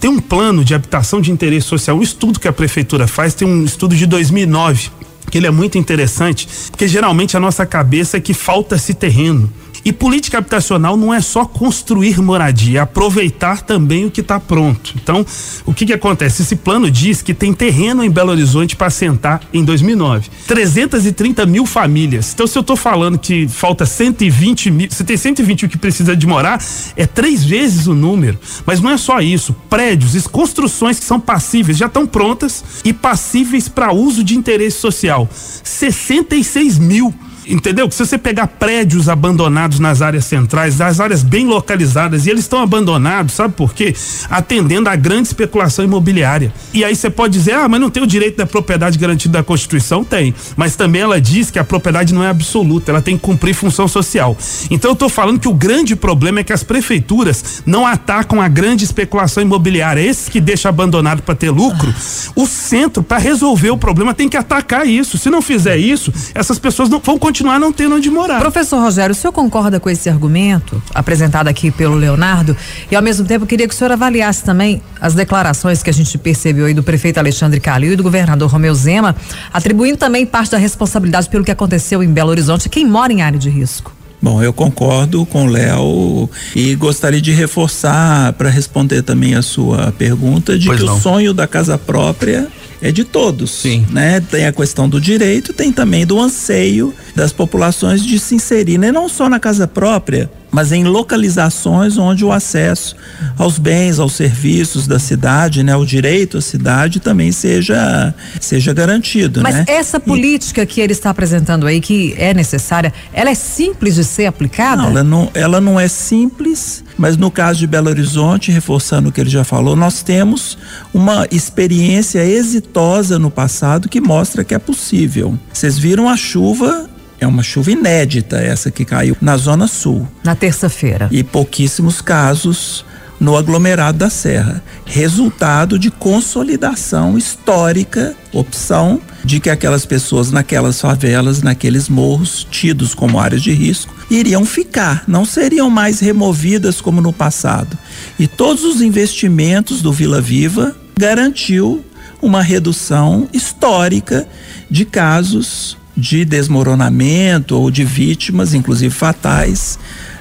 Tem 0.00 0.08
um 0.08 0.20
plano 0.20 0.64
de 0.64 0.74
habitação 0.74 1.20
de 1.20 1.32
interesse 1.32 1.66
social, 1.66 1.96
um 1.96 2.02
estudo 2.02 2.38
que 2.38 2.46
a 2.46 2.52
prefeitura 2.52 3.08
faz, 3.08 3.34
tem 3.34 3.46
um 3.46 3.64
estudo 3.64 3.96
de 3.96 4.06
2009 4.06 4.90
que 5.30 5.38
ele 5.38 5.46
é 5.46 5.50
muito 5.50 5.76
interessante, 5.76 6.48
porque 6.70 6.88
geralmente 6.88 7.36
a 7.36 7.40
nossa 7.40 7.66
cabeça 7.66 8.16
é 8.16 8.20
que 8.20 8.32
falta 8.32 8.76
esse 8.76 8.94
terreno. 8.94 9.52
E 9.88 9.92
política 9.92 10.36
habitacional 10.36 10.98
não 10.98 11.14
é 11.14 11.20
só 11.22 11.46
construir 11.46 12.20
moradia, 12.20 12.80
é 12.80 12.82
aproveitar 12.82 13.62
também 13.62 14.04
o 14.04 14.10
que 14.10 14.20
está 14.20 14.38
pronto. 14.38 14.92
Então, 15.02 15.24
o 15.64 15.72
que 15.72 15.86
que 15.86 15.94
acontece? 15.94 16.42
Esse 16.42 16.56
plano 16.56 16.90
diz 16.90 17.22
que 17.22 17.32
tem 17.32 17.54
terreno 17.54 18.04
em 18.04 18.10
Belo 18.10 18.30
Horizonte 18.30 18.76
para 18.76 18.88
assentar 18.88 19.40
em 19.50 19.64
2009. 19.64 20.28
330 20.46 21.46
mil 21.46 21.64
famílias. 21.64 22.34
Então, 22.34 22.46
se 22.46 22.58
eu 22.58 22.60
estou 22.60 22.76
falando 22.76 23.18
que 23.18 23.48
falta 23.48 23.86
120 23.86 24.70
mil, 24.70 24.90
se 24.90 25.02
tem 25.04 25.16
120 25.16 25.62
mil 25.62 25.70
que 25.70 25.78
precisa 25.78 26.14
de 26.14 26.26
morar, 26.26 26.62
é 26.94 27.06
três 27.06 27.42
vezes 27.42 27.86
o 27.86 27.94
número. 27.94 28.38
Mas 28.66 28.82
não 28.82 28.90
é 28.90 28.98
só 28.98 29.22
isso. 29.22 29.56
Prédios 29.70 30.26
construções 30.26 30.98
que 30.98 31.06
são 31.06 31.18
passíveis 31.18 31.78
já 31.78 31.86
estão 31.86 32.06
prontas 32.06 32.62
e 32.84 32.92
passíveis 32.92 33.70
para 33.70 33.90
uso 33.90 34.22
de 34.22 34.36
interesse 34.36 34.76
social. 34.76 35.26
66 35.32 36.78
mil 36.78 37.14
entendeu? 37.48 37.88
Que 37.88 37.94
se 37.94 38.06
você 38.06 38.18
pegar 38.18 38.46
prédios 38.46 39.08
abandonados 39.08 39.78
nas 39.78 40.02
áreas 40.02 40.24
centrais, 40.24 40.76
das 40.76 41.00
áreas 41.00 41.22
bem 41.22 41.46
localizadas, 41.46 42.26
e 42.26 42.30
eles 42.30 42.44
estão 42.44 42.62
abandonados, 42.62 43.34
sabe 43.34 43.54
por 43.54 43.72
quê? 43.72 43.94
Atendendo 44.28 44.88
à 44.88 44.96
grande 44.96 45.28
especulação 45.28 45.84
imobiliária. 45.84 46.52
E 46.72 46.84
aí 46.84 46.94
você 46.94 47.08
pode 47.08 47.32
dizer, 47.32 47.54
ah, 47.54 47.68
mas 47.68 47.80
não 47.80 47.90
tem 47.90 48.02
o 48.02 48.06
direito 48.06 48.36
da 48.36 48.46
propriedade 48.46 48.98
garantida 48.98 49.38
da 49.38 49.44
Constituição? 49.44 50.04
Tem. 50.04 50.34
Mas 50.56 50.76
também 50.76 51.02
ela 51.02 51.20
diz 51.20 51.50
que 51.50 51.58
a 51.58 51.64
propriedade 51.64 52.12
não 52.12 52.22
é 52.22 52.28
absoluta, 52.28 52.90
ela 52.90 53.02
tem 53.02 53.16
que 53.16 53.22
cumprir 53.22 53.54
função 53.54 53.88
social. 53.88 54.36
Então 54.70 54.90
eu 54.90 54.94
estou 54.94 55.08
falando 55.08 55.40
que 55.40 55.48
o 55.48 55.54
grande 55.54 55.96
problema 55.96 56.40
é 56.40 56.44
que 56.44 56.52
as 56.52 56.62
prefeituras 56.62 57.62
não 57.64 57.86
atacam 57.86 58.40
a 58.40 58.48
grande 58.48 58.84
especulação 58.84 59.42
imobiliária. 59.42 60.00
Esses 60.00 60.28
que 60.28 60.40
deixam 60.40 60.68
abandonado 60.68 61.22
para 61.22 61.34
ter 61.34 61.50
lucro, 61.50 61.92
o 62.36 62.46
centro, 62.46 63.02
para 63.02 63.18
resolver 63.18 63.70
o 63.70 63.78
problema, 63.78 64.14
tem 64.14 64.28
que 64.28 64.36
atacar 64.36 64.86
isso. 64.86 65.16
Se 65.16 65.30
não 65.30 65.40
fizer 65.40 65.76
isso, 65.76 66.12
essas 66.34 66.58
pessoas 66.58 66.88
não 66.88 67.00
vão 67.00 67.18
continuar 67.18 67.37
continuar 67.38 67.60
não 67.60 67.72
tendo 67.72 67.94
onde 67.94 68.10
morar. 68.10 68.40
Professor 68.40 68.80
Rogério, 68.80 69.12
o 69.12 69.14
senhor 69.14 69.32
concorda 69.32 69.78
com 69.78 69.88
esse 69.88 70.08
argumento 70.08 70.82
apresentado 70.92 71.46
aqui 71.46 71.70
pelo 71.70 71.94
Leonardo? 71.94 72.56
E 72.90 72.96
ao 72.96 73.02
mesmo 73.02 73.24
tempo 73.24 73.46
queria 73.46 73.68
que 73.68 73.72
o 73.72 73.76
senhor 73.76 73.92
avaliasse 73.92 74.42
também 74.42 74.82
as 75.00 75.14
declarações 75.14 75.80
que 75.80 75.88
a 75.88 75.92
gente 75.92 76.18
percebeu 76.18 76.66
aí 76.66 76.74
do 76.74 76.82
prefeito 76.82 77.18
Alexandre 77.18 77.60
Calil 77.60 77.92
e 77.92 77.96
do 77.96 78.02
governador 78.02 78.50
Romeu 78.50 78.74
Zema, 78.74 79.14
atribuindo 79.52 79.96
também 79.96 80.26
parte 80.26 80.50
da 80.50 80.58
responsabilidade 80.58 81.28
pelo 81.28 81.44
que 81.44 81.52
aconteceu 81.52 82.02
em 82.02 82.08
Belo 82.08 82.30
Horizonte, 82.30 82.68
quem 82.68 82.84
mora 82.84 83.12
em 83.12 83.22
área 83.22 83.38
de 83.38 83.48
risco. 83.48 83.92
Bom, 84.20 84.42
eu 84.42 84.52
concordo 84.52 85.24
com 85.24 85.46
o 85.46 85.48
Léo 85.48 86.28
e 86.56 86.74
gostaria 86.74 87.20
de 87.20 87.30
reforçar 87.30 88.32
para 88.32 88.48
responder 88.50 89.02
também 89.02 89.36
a 89.36 89.42
sua 89.42 89.92
pergunta 89.92 90.58
de 90.58 90.66
pois 90.66 90.80
que 90.80 90.86
não. 90.86 90.96
o 90.96 91.00
sonho 91.00 91.32
da 91.32 91.46
casa 91.46 91.78
própria 91.78 92.48
é 92.80 92.92
de 92.92 93.04
todos, 93.04 93.50
Sim. 93.50 93.86
né? 93.90 94.20
Tem 94.20 94.46
a 94.46 94.52
questão 94.52 94.88
do 94.88 95.00
direito, 95.00 95.52
tem 95.52 95.72
também 95.72 96.06
do 96.06 96.18
anseio 96.20 96.94
das 97.14 97.32
populações 97.32 98.04
de 98.04 98.18
se 98.18 98.34
inserir, 98.34 98.78
né? 98.78 98.92
não 98.92 99.08
só 99.08 99.28
na 99.28 99.40
casa 99.40 99.66
própria, 99.66 100.30
mas 100.50 100.72
em 100.72 100.84
localizações 100.84 101.98
onde 101.98 102.24
o 102.24 102.32
acesso 102.32 102.96
aos 103.36 103.58
bens, 103.58 103.98
aos 103.98 104.14
serviços 104.14 104.86
da 104.86 104.98
cidade, 104.98 105.62
né, 105.62 105.76
o 105.76 105.84
direito 105.84 106.38
à 106.38 106.40
cidade 106.40 107.00
também 107.00 107.32
seja 107.32 108.14
seja 108.40 108.72
garantido, 108.72 109.42
mas 109.42 109.54
né? 109.54 109.64
essa 109.66 110.00
política 110.00 110.62
e, 110.62 110.66
que 110.66 110.80
ele 110.80 110.92
está 110.92 111.10
apresentando 111.10 111.66
aí 111.66 111.80
que 111.80 112.14
é 112.16 112.32
necessária, 112.32 112.92
ela 113.12 113.30
é 113.30 113.34
simples 113.34 113.94
de 113.96 114.04
ser 114.04 114.26
aplicada? 114.26 114.82
Não, 114.82 114.90
ela 114.90 115.04
não, 115.04 115.30
ela 115.34 115.60
não 115.60 115.78
é 115.78 115.88
simples, 115.88 116.84
mas 116.96 117.16
no 117.16 117.30
caso 117.30 117.58
de 117.58 117.66
Belo 117.66 117.88
Horizonte, 117.88 118.50
reforçando 118.50 119.08
o 119.08 119.12
que 119.12 119.20
ele 119.20 119.30
já 119.30 119.44
falou, 119.44 119.76
nós 119.76 120.02
temos 120.02 120.58
uma 120.92 121.26
experiência 121.30 122.24
exitosa 122.24 123.18
no 123.18 123.30
passado 123.30 123.88
que 123.88 124.00
mostra 124.00 124.44
que 124.44 124.54
é 124.54 124.58
possível. 124.58 125.38
Vocês 125.52 125.78
viram 125.78 126.08
a 126.08 126.16
chuva 126.16 126.88
é 127.20 127.26
uma 127.26 127.42
chuva 127.42 127.70
inédita 127.70 128.36
essa 128.36 128.70
que 128.70 128.84
caiu 128.84 129.16
na 129.20 129.36
Zona 129.36 129.66
Sul. 129.66 130.06
Na 130.24 130.34
terça-feira. 130.34 131.08
E 131.10 131.22
pouquíssimos 131.22 132.00
casos 132.00 132.84
no 133.20 133.36
aglomerado 133.36 133.98
da 133.98 134.10
Serra. 134.10 134.62
Resultado 134.84 135.78
de 135.78 135.90
consolidação 135.90 137.18
histórica, 137.18 138.14
opção 138.32 139.00
de 139.24 139.40
que 139.40 139.50
aquelas 139.50 139.84
pessoas 139.84 140.30
naquelas 140.30 140.80
favelas, 140.80 141.42
naqueles 141.42 141.88
morros 141.88 142.46
tidos 142.48 142.94
como 142.94 143.18
áreas 143.18 143.42
de 143.42 143.52
risco, 143.52 143.94
iriam 144.10 144.44
ficar, 144.44 145.04
não 145.06 145.24
seriam 145.24 145.68
mais 145.68 146.00
removidas 146.00 146.80
como 146.80 147.00
no 147.00 147.12
passado. 147.12 147.76
E 148.18 148.26
todos 148.26 148.64
os 148.64 148.80
investimentos 148.80 149.82
do 149.82 149.92
Vila 149.92 150.20
Viva 150.20 150.76
garantiu 150.96 151.84
uma 152.20 152.42
redução 152.42 153.28
histórica 153.32 154.26
de 154.70 154.84
casos 154.84 155.77
de 155.98 156.24
desmoronamento 156.24 157.56
ou 157.56 157.70
de 157.70 157.84
vítimas, 157.84 158.54
inclusive 158.54 158.94
fatais, 158.94 159.78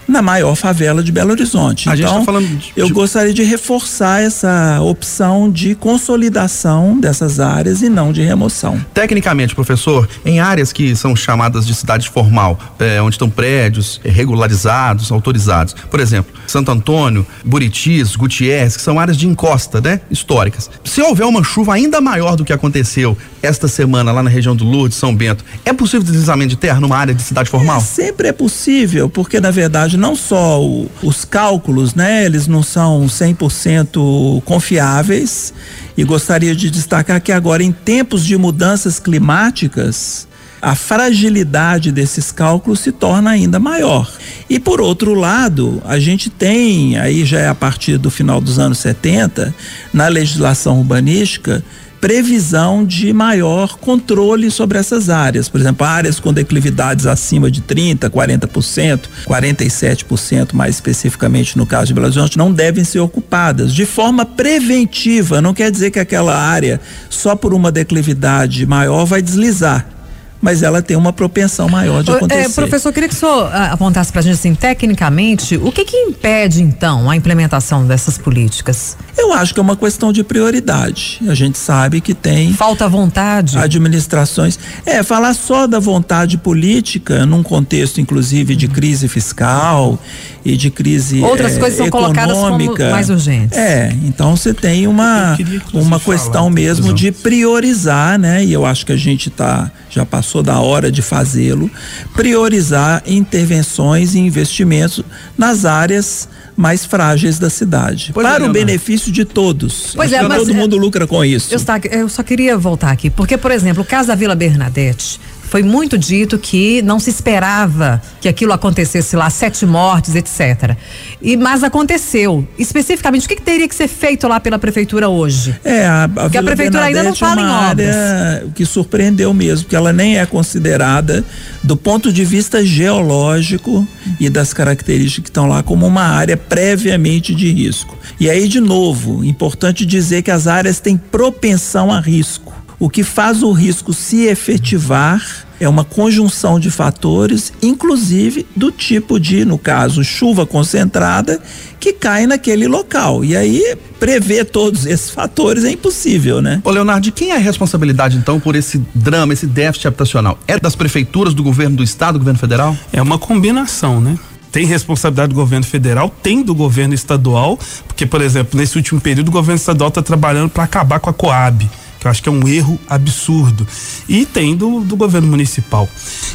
na 0.08 0.22
maior 0.22 0.56
favela 0.56 1.04
de 1.04 1.12
Belo 1.12 1.32
Horizonte. 1.32 1.90
A 1.90 1.96
então, 1.96 2.26
tá 2.26 2.40
de, 2.40 2.74
eu 2.76 2.90
gostaria 2.90 3.34
de 3.34 3.44
reforçar 3.44 4.22
essa 4.22 4.80
opção 4.82 5.52
de 5.52 5.76
consolidação 5.76 7.00
dessas 7.00 7.40
áreas 7.40 7.82
e 7.82 7.90
não 7.90 8.12
de 8.12 8.22
remoção. 8.22 8.80
Tecnicamente, 8.94 9.54
professor, 9.54 10.08
em 10.26 10.40
áreas 10.40 10.72
que 10.72 10.96
são 10.96 11.16
chamadas 11.16 11.66
de 11.66 11.76
cidade 11.76 12.10
formal, 12.10 12.58
é, 12.80 13.02
onde 13.02 13.16
estão 13.16 13.30
prédios 13.30 14.00
regularizados, 14.04 15.12
autorizados, 15.12 15.76
por 15.90 16.00
exemplo, 16.00 16.34
Santo 16.48 16.72
Antônio, 16.72 17.26
Buritis, 17.44 18.16
Gutierrez, 18.16 18.78
que 18.78 18.84
são 18.84 19.00
áreas 19.00 19.18
de 19.18 19.28
encosta, 19.28 19.82
né, 19.82 20.00
históricas. 20.10 20.70
Se 20.84 21.02
houver 21.02 21.26
uma 21.26 21.44
chuva 21.44 21.74
ainda 21.74 22.00
maior 22.00 22.36
do 22.36 22.46
que 22.46 22.54
aconteceu 22.54 23.18
esta 23.42 23.68
semana 23.68 24.12
lá 24.12 24.24
na 24.24 24.30
região 24.30 24.56
do 24.56 24.64
Lourdes, 24.64 24.98
São 24.98 25.16
Bento, 25.16 25.44
é 25.66 25.74
possível 25.74 26.04
deslizamento 26.04 26.50
de 26.50 26.58
terra 26.58 26.80
numa 26.80 26.98
área 26.98 27.14
de 27.14 27.22
cidade 27.22 27.50
formal? 27.50 27.78
É, 27.78 27.82
sempre 27.82 28.28
é 28.28 28.32
possível, 28.32 29.10
porque 29.10 29.40
na 29.40 29.52
verdade 29.52 29.97
não 29.98 30.16
só 30.16 30.64
o, 30.64 30.90
os 31.04 31.26
cálculos, 31.26 31.94
né, 31.96 32.26
eles 32.26 32.48
não 32.48 32.64
são 32.64 33.06
100% 33.06 34.42
confiáveis. 34.44 35.54
E 35.98 36.04
gostaria 36.04 36.56
de 36.56 36.70
destacar 36.70 37.20
que 37.20 37.32
agora, 37.32 37.64
em 37.64 37.72
tempos 37.72 38.24
de 38.26 38.38
mudanças 38.38 39.00
climáticas, 39.00 40.28
a 40.62 40.76
fragilidade 40.76 41.92
desses 41.92 42.32
cálculos 42.32 42.80
se 42.80 42.92
torna 42.92 43.32
ainda 43.32 43.60
maior. 43.60 44.12
E 44.50 44.60
por 44.60 44.82
outro 44.82 45.14
lado, 45.14 45.82
a 45.86 46.00
gente 46.00 46.30
tem, 46.30 46.98
aí 46.98 47.26
já 47.26 47.40
é 47.40 47.48
a 47.48 47.56
partir 47.56 47.98
do 47.98 48.10
final 48.10 48.42
dos 48.42 48.58
anos 48.60 48.80
70, 48.80 49.54
na 49.94 50.08
legislação 50.08 50.80
urbanística, 50.80 51.64
previsão 52.00 52.86
de 52.86 53.12
maior 53.12 53.78
controle 53.78 54.50
sobre 54.52 54.78
essas 54.78 55.10
áreas. 55.10 55.50
Por 55.50 55.60
exemplo, 55.60 55.86
áreas 55.86 56.20
com 56.20 56.32
declividades 56.34 57.06
acima 57.06 57.50
de 57.50 57.62
30%, 57.62 58.10
40%, 58.10 59.00
47% 59.26 60.54
mais 60.54 60.76
especificamente 60.76 61.58
no 61.58 61.66
caso 61.66 61.88
de 61.88 61.94
Belo 61.94 62.08
Horizonte, 62.08 62.38
não 62.38 62.52
devem 62.52 62.84
ser 62.84 63.00
ocupadas 63.00 63.74
de 63.74 63.86
forma 63.86 64.26
preventiva. 64.26 65.42
Não 65.42 65.54
quer 65.54 65.72
dizer 65.72 65.92
que 65.92 66.00
aquela 66.00 66.38
área, 66.38 66.80
só 67.10 67.36
por 67.36 67.54
uma 67.54 67.72
declividade 67.72 68.66
maior, 68.66 69.06
vai 69.06 69.22
deslizar 69.22 69.97
mas 70.42 70.64
ela 70.64 70.82
tem 70.82 70.96
uma 70.96 71.12
propensão 71.12 71.68
maior 71.68 72.04
de 72.04 72.12
acontecer. 72.12 72.42
É, 72.42 72.50
professor, 72.50 72.94
queria 72.94 73.10
que 73.10 73.16
o 73.16 73.18
senhor 73.18 73.50
ah, 73.52 73.72
apontasse 73.74 74.12
para 74.12 74.20
a 74.20 74.24
gente, 74.24 74.36
assim, 74.36 74.54
tecnicamente, 74.56 75.58
o 75.58 75.72
que 75.72 75.84
que 75.84 75.98
impede, 75.98 76.62
então, 76.62 77.10
a 77.10 77.16
implementação 77.16 77.86
dessas 77.86 78.18
políticas? 78.18 78.98
Eu 79.18 79.34
acho 79.34 79.54
que 79.54 79.60
é 79.60 79.64
uma 79.64 79.76
questão 79.76 80.14
de 80.14 80.24
prioridade. 80.24 81.20
A 81.28 81.34
gente 81.34 81.58
sabe 81.58 82.02
que 82.02 82.14
tem. 82.14 82.54
Falta 82.54 82.88
vontade. 82.88 83.58
Administrações. 83.58 84.60
É, 84.86 85.02
falar 85.04 85.34
só 85.34 85.66
da 85.66 85.80
vontade 85.80 86.38
política, 86.38 87.26
num 87.26 87.42
contexto, 87.42 88.00
inclusive, 88.00 88.56
de 88.56 88.68
crise 88.68 89.08
fiscal 89.08 90.00
e 90.48 90.56
de 90.56 90.72
crise 90.72 91.22
Outras 91.22 91.58
é, 91.58 91.60
coisas 91.60 91.78
são 91.78 91.88
econômica. 91.88 92.26
colocadas 92.26 92.78
como 92.78 92.92
mais 92.92 93.10
urgentes. 93.10 93.58
É, 93.58 93.94
então 94.06 94.36
você 94.38 94.54
tem 94.54 94.88
uma, 94.88 95.38
uma 95.74 96.00
questão 96.00 96.50
mesmo 96.50 96.94
de 96.94 97.12
priorizar, 97.12 98.18
né? 98.18 98.46
E 98.46 98.54
eu 98.54 98.66
acho 98.66 98.86
que 98.86 98.94
a 98.94 98.98
gente 98.98 99.30
tá, 99.30 99.70
já 99.90 100.06
passou 100.06 100.42
da 100.42 100.62
hora 100.62 100.90
de 100.90 101.02
fazê-lo, 101.02 101.70
priorizar 102.16 103.04
intervenções 103.06 104.16
e 104.16 104.20
investimentos 104.20 105.04
nas 105.38 105.66
áreas 105.66 106.30
mais 106.56 106.86
frágeis 106.86 107.38
da 107.38 107.50
cidade. 107.50 108.12
Pois 108.14 108.26
para 108.26 108.46
é, 108.46 108.48
o 108.48 108.52
benefício 108.52 109.12
de 109.12 109.26
todos. 109.26 109.92
Pois 109.96 110.14
é, 110.14 110.22
mas 110.24 110.40
todo 110.40 110.52
é, 110.52 110.54
mundo 110.54 110.78
lucra 110.78 111.06
com 111.06 111.24
isso. 111.26 111.54
Eu, 111.54 111.60
eu 111.92 112.10
só 112.10 112.24
queria 112.24 112.58
voltar 112.58 112.92
aqui, 112.92 113.10
porque, 113.10 113.38
por 113.38 113.52
exemplo, 113.52 113.84
o 113.84 113.86
caso 113.86 114.08
da 114.08 114.16
Vila 114.16 114.34
Bernadette, 114.34 115.20
foi 115.48 115.64
muito 115.64 115.98
dito 115.98 116.38
que 116.38 116.82
não 116.82 117.00
se 117.00 117.10
esperava 117.10 118.02
que 118.20 118.28
aquilo 118.28 118.52
acontecesse 118.52 119.16
lá, 119.16 119.30
sete 119.30 119.66
mortes, 119.66 120.14
etc. 120.14 120.76
E 121.22 121.38
mas 121.38 121.64
aconteceu. 121.64 122.46
Especificamente, 122.60 123.26
o 123.26 123.30
que, 123.30 123.36
que 123.38 123.42
teria 123.42 123.68
que 123.68 123.76
ser 123.76 123.88
feito 123.88 124.28
lá 124.28 124.40
pela 124.40 124.60
prefeitura 124.60 125.08
hoje? 125.08 125.56
É, 125.64 125.86
a, 125.86 126.04
a 126.04 126.10
Porque 126.10 126.38
a 126.38 126.44
prefeitura 126.44 126.86
ainda 126.86 127.04
não 127.04 127.16
fala 127.16 127.42
é 127.42 127.46
uma 127.46 127.52
em 127.52 127.72
obras. 127.72 127.96
Área 127.96 128.48
que 128.54 128.66
surpreendeu 128.66 129.34
mesmo, 129.34 129.64
porque 129.66 129.76
ela 129.76 129.94
nem 129.94 130.18
é 130.18 130.26
considerada 130.26 131.24
do 131.64 131.78
ponto 131.78 132.12
de 132.12 132.26
vista 132.26 132.66
geológico 132.66 133.88
e 134.20 134.30
das 134.30 134.54
características 134.54 135.24
que 135.24 135.30
estão 135.30 135.48
lá 135.48 135.64
como 135.64 135.88
uma 135.88 136.04
área 136.04 136.36
previamente 136.36 137.34
de 137.34 137.52
risco. 137.52 137.98
E 138.20 138.30
aí 138.30 138.48
de 138.48 138.60
novo, 138.60 139.24
importante 139.24 139.86
dizer 139.86 140.24
que 140.24 140.32
as 140.32 140.48
áreas 140.48 140.80
têm 140.80 140.98
propensão 140.98 141.92
a 141.92 142.00
risco. 142.00 142.57
O 142.80 142.90
que 142.90 143.04
faz 143.04 143.42
o 143.42 143.52
risco 143.52 143.92
se 143.92 144.26
efetivar 144.26 145.20
é 145.60 145.68
uma 145.68 145.84
conjunção 145.84 146.60
de 146.60 146.70
fatores, 146.70 147.52
inclusive 147.60 148.46
do 148.56 148.72
tipo 148.72 149.20
de, 149.20 149.44
no 149.44 149.58
caso, 149.58 150.04
chuva 150.04 150.46
concentrada 150.46 151.42
que 151.80 151.92
cai 151.92 152.28
naquele 152.28 152.68
local. 152.68 153.26
E 153.26 153.36
aí 153.36 153.76
prever 154.00 154.46
todos 154.46 154.86
esses 154.86 155.10
fatores 155.10 155.64
é 155.64 155.72
impossível, 155.72 156.40
né? 156.40 156.62
Ô 156.64 156.70
Leonardo, 156.70 157.02
de 157.02 157.12
quem 157.12 157.32
é 157.32 157.36
a 157.36 157.40
responsabilidade 157.40 158.16
então 158.16 158.40
por 158.40 158.56
esse 158.56 158.78
drama, 158.94 159.34
esse 159.34 159.48
déficit 159.48 159.88
habitacional? 159.88 160.38
É 160.48 160.60
das 160.60 160.76
prefeituras, 160.76 161.34
do 161.34 161.42
governo 161.42 161.78
do 161.78 161.84
estado, 161.84 162.14
do 162.14 162.20
governo 162.20 162.40
federal? 162.40 162.78
É 162.94 163.02
uma 163.02 163.18
combinação, 163.18 164.00
né? 164.00 164.20
tem 164.52 164.66
responsabilidade 164.66 165.30
do 165.30 165.36
governo 165.36 165.66
federal, 165.66 166.10
tem 166.24 166.42
do 166.42 166.56
governo 166.56 166.94
estadual, 166.94 167.60
porque, 167.86 168.06
por 168.06 168.22
exemplo, 168.22 168.60
nesse 168.60 168.76
último 168.78 169.00
período 169.00 169.28
o 169.28 169.32
governo 169.32 169.58
estadual 169.58 169.90
está 169.90 170.02
trabalhando 170.02 170.50
para 170.50 170.64
acabar 170.64 171.00
com 171.00 171.10
a 171.10 171.14
Coab 171.14 171.70
eu 172.08 172.12
acho 172.12 172.24
que 172.24 172.30
é 172.30 172.32
um 172.32 172.48
erro 172.48 172.80
absurdo. 172.90 173.68
E 174.08 174.26
tem 174.26 174.56
do, 174.56 174.80
do 174.82 174.96
governo 174.96 175.28
municipal. 175.28 175.88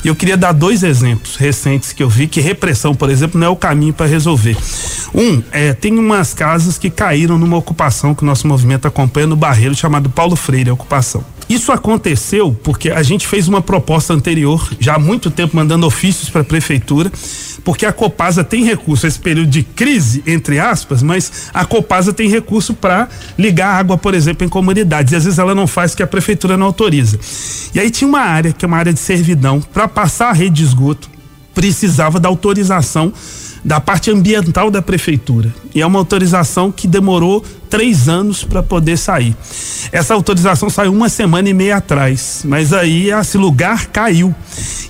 E 0.05 0.09
eu 0.09 0.14
queria 0.14 0.37
dar 0.37 0.52
dois 0.52 0.83
exemplos 0.83 1.37
recentes 1.37 1.93
que 1.93 2.02
eu 2.02 2.09
vi 2.09 2.29
que 2.29 2.41
repressão, 2.41 2.95
por 2.95 3.11
exemplo, 3.11 3.41
não 3.41 3.47
é 3.47 3.50
o 3.50 3.57
caminho 3.57 3.93
para 3.93 4.07
resolver. 4.07 4.57
Um, 5.14 5.43
é, 5.50 5.73
tem 5.73 5.99
umas 5.99 6.35
casas 6.35 6.79
que 6.79 6.91
caíram 6.91 7.38
numa 7.38 7.57
ocupação 7.57 8.14
que 8.14 8.23
o 8.23 8.26
nosso 8.26 8.47
movimento 8.47 8.87
acompanha 8.87 9.26
no 9.26 9.37
Barreiro, 9.37 9.75
chamado 9.75 10.09
Paulo 10.11 10.37
Freire, 10.37 10.71
a 10.71 10.75
ocupação. 10.75 11.25
Isso 11.49 11.71
aconteceu 11.73 12.57
porque 12.62 12.91
a 12.91 13.02
gente 13.02 13.26
fez 13.26 13.49
uma 13.49 13.61
proposta 13.61 14.14
anterior, 14.14 14.71
já 14.81 14.95
há 14.95 14.99
muito 14.99 15.31
tempo 15.31 15.57
mandando 15.57 15.87
ofícios 15.87 16.31
para 16.31 16.41
a 16.41 16.45
prefeitura, 16.45 17.12
porque 17.64 17.87
a 17.87 17.92
Copasa 17.92 18.42
tem 18.42 18.64
recurso, 18.64 19.07
esse 19.07 19.19
período 19.19 19.50
de 19.50 19.62
crise, 19.62 20.23
entre 20.26 20.59
aspas, 20.59 21.02
mas 21.02 21.50
a 21.54 21.64
Copasa 21.64 22.12
tem 22.12 22.28
recurso 22.28 22.75
para 22.75 23.09
ligar 23.38 23.75
água, 23.75 23.97
por 23.97 24.14
exemplo, 24.14 24.45
em 24.45 24.49
comunidades. 24.49 25.12
E 25.12 25.16
às 25.16 25.25
vezes 25.25 25.38
ela 25.38 25.54
não 25.54 25.66
faz 25.66 25.95
que 25.95 26.02
a 26.02 26.07
prefeitura 26.07 26.57
não 26.57 26.66
autoriza. 26.66 27.19
E 27.75 27.78
aí 27.78 27.90
tinha 27.90 28.09
uma 28.09 28.21
área, 28.21 28.52
que 28.52 28.64
é 28.64 28.69
uma 28.69 28.76
área 28.76 28.92
de 28.92 29.00
servidão, 29.00 29.61
para 29.61 29.87
passar 29.87 30.31
a 30.31 30.33
rede 30.33 30.57
de 30.57 30.64
esgoto, 30.64 31.09
precisava 31.54 32.19
da 32.19 32.28
autorização 32.28 33.12
da 33.64 33.81
parte 33.81 34.11
ambiental 34.11 34.71
da 34.71 34.83
prefeitura. 34.83 35.52
E 35.75 35.81
é 35.81 35.87
uma 35.87 35.99
autorização 35.99 36.73
que 36.73 36.87
demorou 36.87 37.45
três 37.71 38.09
anos 38.09 38.45
para 38.45 38.62
poder 38.62 38.99
sair. 38.99 39.35
Essa 39.90 40.14
autorização 40.14 40.69
saiu 40.69 40.92
uma 40.92 41.09
semana 41.09 41.49
e 41.49 41.54
meia 41.54 41.76
atrás, 41.76 42.42
mas 42.45 42.73
aí 42.73 43.11
esse 43.11 43.38
lugar 43.38 43.87
caiu. 43.87 44.35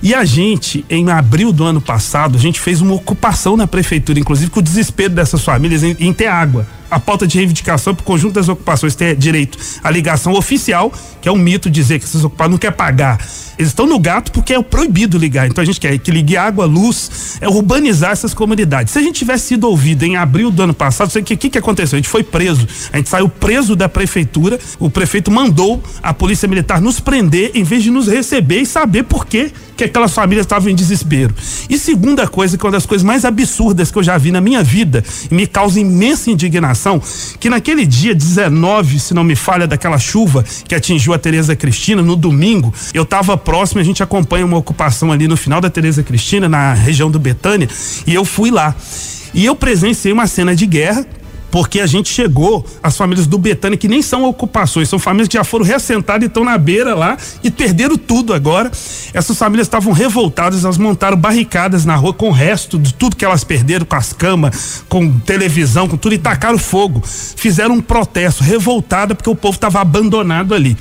E 0.01 0.13
a 0.13 0.25
gente, 0.25 0.83
em 0.89 1.09
abril 1.09 1.53
do 1.53 1.63
ano 1.63 1.79
passado, 1.79 2.37
a 2.37 2.39
gente 2.39 2.59
fez 2.59 2.81
uma 2.81 2.95
ocupação 2.95 3.55
na 3.55 3.67
prefeitura, 3.67 4.19
inclusive 4.19 4.51
com 4.51 4.59
o 4.59 4.63
desespero 4.63 5.13
dessas 5.13 5.43
famílias 5.43 5.83
em, 5.83 5.95
em 5.99 6.11
ter 6.11 6.27
água 6.27 6.67
a 6.93 6.99
pauta 6.99 7.25
de 7.25 7.37
reivindicação 7.37 7.95
para 7.95 8.03
o 8.03 8.05
conjunto 8.05 8.35
das 8.35 8.47
ocupações 8.47 8.93
ter 8.93 9.15
direito 9.15 9.57
à 9.83 9.89
ligação 9.89 10.33
oficial, 10.33 10.93
que 11.21 11.27
é 11.27 11.31
um 11.31 11.37
mito 11.37 11.69
dizer 11.69 11.97
que 11.99 12.05
esses 12.05 12.23
ocupados 12.23 12.51
não 12.51 12.57
quer 12.57 12.71
pagar. 12.71 13.19
Eles 13.57 13.71
estão 13.71 13.87
no 13.87 13.99
gato 13.99 14.31
porque 14.31 14.53
é 14.53 14.61
proibido 14.61 15.17
ligar. 15.17 15.47
Então 15.47 15.61
a 15.61 15.65
gente 15.65 15.79
quer 15.79 15.97
que 15.97 16.11
ligue 16.11 16.37
água, 16.37 16.65
luz, 16.65 17.37
é 17.41 17.47
urbanizar 17.47 18.11
essas 18.11 18.33
comunidades. 18.33 18.93
Se 18.93 18.99
a 18.99 19.01
gente 19.01 19.17
tivesse 19.17 19.47
sido 19.47 19.65
ouvido 19.65 20.03
em 20.03 20.15
abril 20.15 20.51
do 20.51 20.63
ano 20.63 20.73
passado, 20.73 21.09
o 21.15 21.23
que, 21.23 21.35
que, 21.35 21.49
que 21.49 21.57
aconteceu? 21.57 21.97
A 21.97 21.99
gente 22.01 22.09
foi 22.09 22.23
preso. 22.23 22.67
A 22.91 22.97
gente 22.97 23.09
saiu 23.09 23.29
preso 23.29 23.75
da 23.75 23.87
prefeitura. 23.87 24.59
O 24.79 24.89
prefeito 24.89 25.31
mandou 25.31 25.81
a 26.01 26.13
polícia 26.13 26.47
militar 26.47 26.81
nos 26.81 26.99
prender 26.99 27.51
em 27.53 27.63
vez 27.63 27.83
de 27.83 27.91
nos 27.91 28.07
receber 28.07 28.61
e 28.61 28.65
saber 28.65 29.03
por 29.03 29.25
quê 29.25 29.51
que 29.75 29.83
aquelas 29.83 30.13
famílias 30.13 30.45
estavam 30.45 30.69
em 30.69 30.75
desespero. 30.75 31.33
E 31.69 31.77
segunda 31.77 32.27
coisa, 32.27 32.57
que 32.57 32.65
é 32.65 32.67
uma 32.67 32.73
das 32.73 32.85
coisas 32.85 33.03
mais 33.03 33.25
absurdas 33.25 33.91
que 33.91 33.97
eu 33.97 34.03
já 34.03 34.17
vi 34.17 34.31
na 34.31 34.41
minha 34.41 34.63
vida 34.63 35.03
me 35.31 35.47
causa 35.47 35.79
imensa 35.79 36.29
indignação, 36.29 36.82
que 37.39 37.49
naquele 37.49 37.85
dia 37.85 38.13
19, 38.13 38.99
se 38.99 39.13
não 39.13 39.23
me 39.23 39.35
falha, 39.35 39.67
daquela 39.67 39.97
chuva 39.97 40.43
que 40.67 40.75
atingiu 40.75 41.13
a 41.13 41.19
Tereza 41.19 41.55
Cristina 41.55 42.01
no 42.01 42.15
domingo, 42.15 42.73
eu 42.93 43.03
estava 43.03 43.37
próximo, 43.37 43.79
a 43.79 43.83
gente 43.83 44.03
acompanha 44.03 44.45
uma 44.45 44.57
ocupação 44.57 45.11
ali 45.11 45.27
no 45.27 45.37
final 45.37 45.61
da 45.61 45.69
Tereza 45.69 46.03
Cristina, 46.03 46.49
na 46.49 46.73
região 46.73 47.09
do 47.09 47.19
Betânia, 47.19 47.69
e 48.05 48.13
eu 48.13 48.25
fui 48.25 48.51
lá. 48.51 48.75
E 49.33 49.45
eu 49.45 49.55
presenciei 49.55 50.13
uma 50.13 50.27
cena 50.27 50.55
de 50.55 50.65
guerra 50.65 51.05
porque 51.53 51.79
a 51.79 51.85
gente 51.85 52.09
chegou 52.09 52.65
as 52.81 52.97
famílias 52.97 53.27
do 53.27 53.37
Betânia 53.37 53.77
que 53.77 53.87
nem 53.87 54.01
são 54.01 54.23
ocupações, 54.23 54.89
são 54.89 54.97
famílias 54.97 55.27
que 55.27 55.37
já 55.37 55.43
foram 55.43 55.63
reassentadas 55.63 56.23
e 56.23 56.25
estão 56.25 56.43
na 56.43 56.57
beira 56.57 56.95
lá 56.95 57.15
e 57.43 57.51
perderam 57.51 57.95
tudo 57.95 58.33
agora. 58.33 58.71
Essas 59.13 59.37
famílias 59.37 59.67
estavam 59.67 59.93
revoltadas, 59.93 60.63
elas 60.63 60.79
montaram 60.79 61.15
barricadas 61.15 61.85
na 61.85 61.95
rua 61.95 62.11
com 62.11 62.29
o 62.29 62.31
resto 62.31 62.79
de 62.79 62.91
tudo 62.95 63.15
que 63.15 63.23
elas 63.23 63.43
perderam, 63.43 63.85
com 63.85 63.95
as 63.95 64.13
camas, 64.13 64.83
com 64.89 65.19
televisão, 65.19 65.87
com 65.87 65.95
tudo 65.95 66.15
e 66.15 66.17
tacaram 66.17 66.57
fogo. 66.57 67.03
Fizeram 67.05 67.75
um 67.75 67.81
protesto 67.81 68.43
revoltada 68.43 69.13
porque 69.13 69.29
o 69.29 69.35
povo 69.35 69.53
estava 69.53 69.79
abandonado 69.79 70.55
ali. 70.55 70.75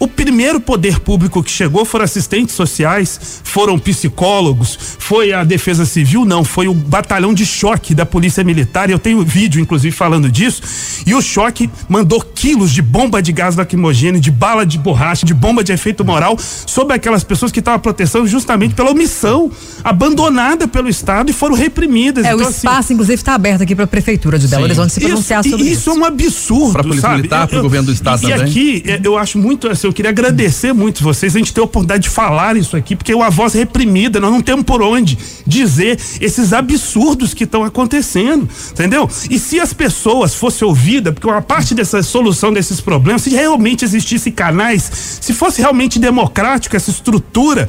O 0.00 0.06
primeiro 0.06 0.60
poder 0.60 1.00
público 1.00 1.42
que 1.42 1.50
chegou 1.50 1.84
foram 1.84 2.04
assistentes 2.04 2.54
sociais, 2.54 3.40
foram 3.42 3.76
psicólogos, 3.78 4.78
foi 4.96 5.32
a 5.32 5.42
Defesa 5.42 5.84
Civil, 5.84 6.24
não, 6.24 6.44
foi 6.44 6.68
o 6.68 6.74
batalhão 6.74 7.34
de 7.34 7.44
choque 7.44 7.94
da 7.94 8.06
Polícia 8.06 8.44
Militar. 8.44 8.90
Eu 8.90 8.98
tenho 8.98 9.24
vídeo, 9.24 9.60
inclusive, 9.60 9.94
falando 9.94 10.07
disso. 10.30 10.62
E 11.06 11.14
o 11.14 11.20
choque 11.20 11.68
mandou 11.88 12.20
quilos 12.20 12.70
de 12.70 12.80
bomba 12.80 13.20
de 13.20 13.32
gás 13.32 13.56
lacrimogêneo, 13.56 14.20
de 14.20 14.30
bala 14.30 14.64
de 14.64 14.78
borracha, 14.78 15.26
de 15.26 15.34
bomba 15.34 15.62
de 15.62 15.72
efeito 15.72 16.04
moral 16.04 16.38
sobre 16.38 16.94
aquelas 16.94 17.24
pessoas 17.24 17.52
que 17.52 17.58
estavam 17.58 17.80
protestando 17.80 18.26
justamente 18.26 18.74
pela 18.74 18.90
omissão, 18.90 19.50
abandonada 19.84 20.66
pelo 20.66 20.88
Estado 20.88 21.30
e 21.30 21.32
foram 21.32 21.54
reprimidas. 21.54 22.24
É, 22.24 22.28
então, 22.28 22.38
o 22.38 22.48
assim, 22.48 22.56
espaço, 22.56 22.78
assim, 22.78 22.94
inclusive, 22.94 23.16
está 23.16 23.34
aberto 23.34 23.62
aqui 23.62 23.74
para 23.74 23.84
a 23.84 23.88
Prefeitura 23.88 24.38
de 24.38 24.48
Belo 24.48 24.64
Horizonte 24.64 24.92
se 24.92 25.00
pronunciar 25.00 25.40
isso, 25.40 25.50
sobre 25.50 25.66
isso. 25.66 25.80
Isso 25.80 25.90
é 25.90 25.92
um 25.94 26.04
absurdo. 26.04 26.72
Para 26.72 26.80
a 26.80 26.84
Polícia 26.84 27.02
sabe? 27.02 27.16
Militar, 27.16 27.46
para 27.48 27.58
o 27.58 27.62
governo 27.62 27.86
do 27.86 27.92
Estado 27.92 28.24
e 28.24 28.30
também. 28.30 28.46
E 28.46 28.50
aqui, 28.50 28.82
é, 28.86 29.00
eu 29.02 29.18
acho 29.18 29.38
muito 29.38 29.68
assim, 29.68 29.86
eu 29.86 29.92
queria 29.92 30.10
agradecer 30.10 30.72
muito 30.72 31.02
vocês, 31.02 31.34
a 31.34 31.38
gente 31.38 31.52
ter 31.52 31.60
a 31.60 31.64
oportunidade 31.64 32.04
de 32.04 32.08
falar 32.08 32.56
isso 32.56 32.76
aqui, 32.76 32.96
porque 32.96 33.12
é 33.12 33.16
uma 33.16 33.30
voz 33.30 33.54
reprimida, 33.54 34.20
nós 34.20 34.30
não 34.30 34.40
temos 34.40 34.64
por 34.64 34.82
onde 34.82 35.18
dizer 35.46 35.98
esses 36.20 36.52
absurdos 36.52 37.34
que 37.34 37.44
estão 37.44 37.64
acontecendo, 37.64 38.48
entendeu? 38.70 39.08
E 39.30 39.38
se 39.38 39.58
as 39.60 39.72
pessoas 39.72 39.97
fossem 40.34 40.66
ouvidas, 40.66 41.12
porque 41.12 41.26
uma 41.26 41.42
parte 41.42 41.74
dessa 41.74 42.02
solução 42.02 42.52
desses 42.52 42.80
problemas, 42.80 43.22
se 43.22 43.30
realmente 43.30 43.84
existissem 43.84 44.32
canais, 44.32 45.18
se 45.20 45.32
fosse 45.32 45.60
realmente 45.60 45.98
democrático 45.98 46.76
essa 46.76 46.90
estrutura, 46.90 47.68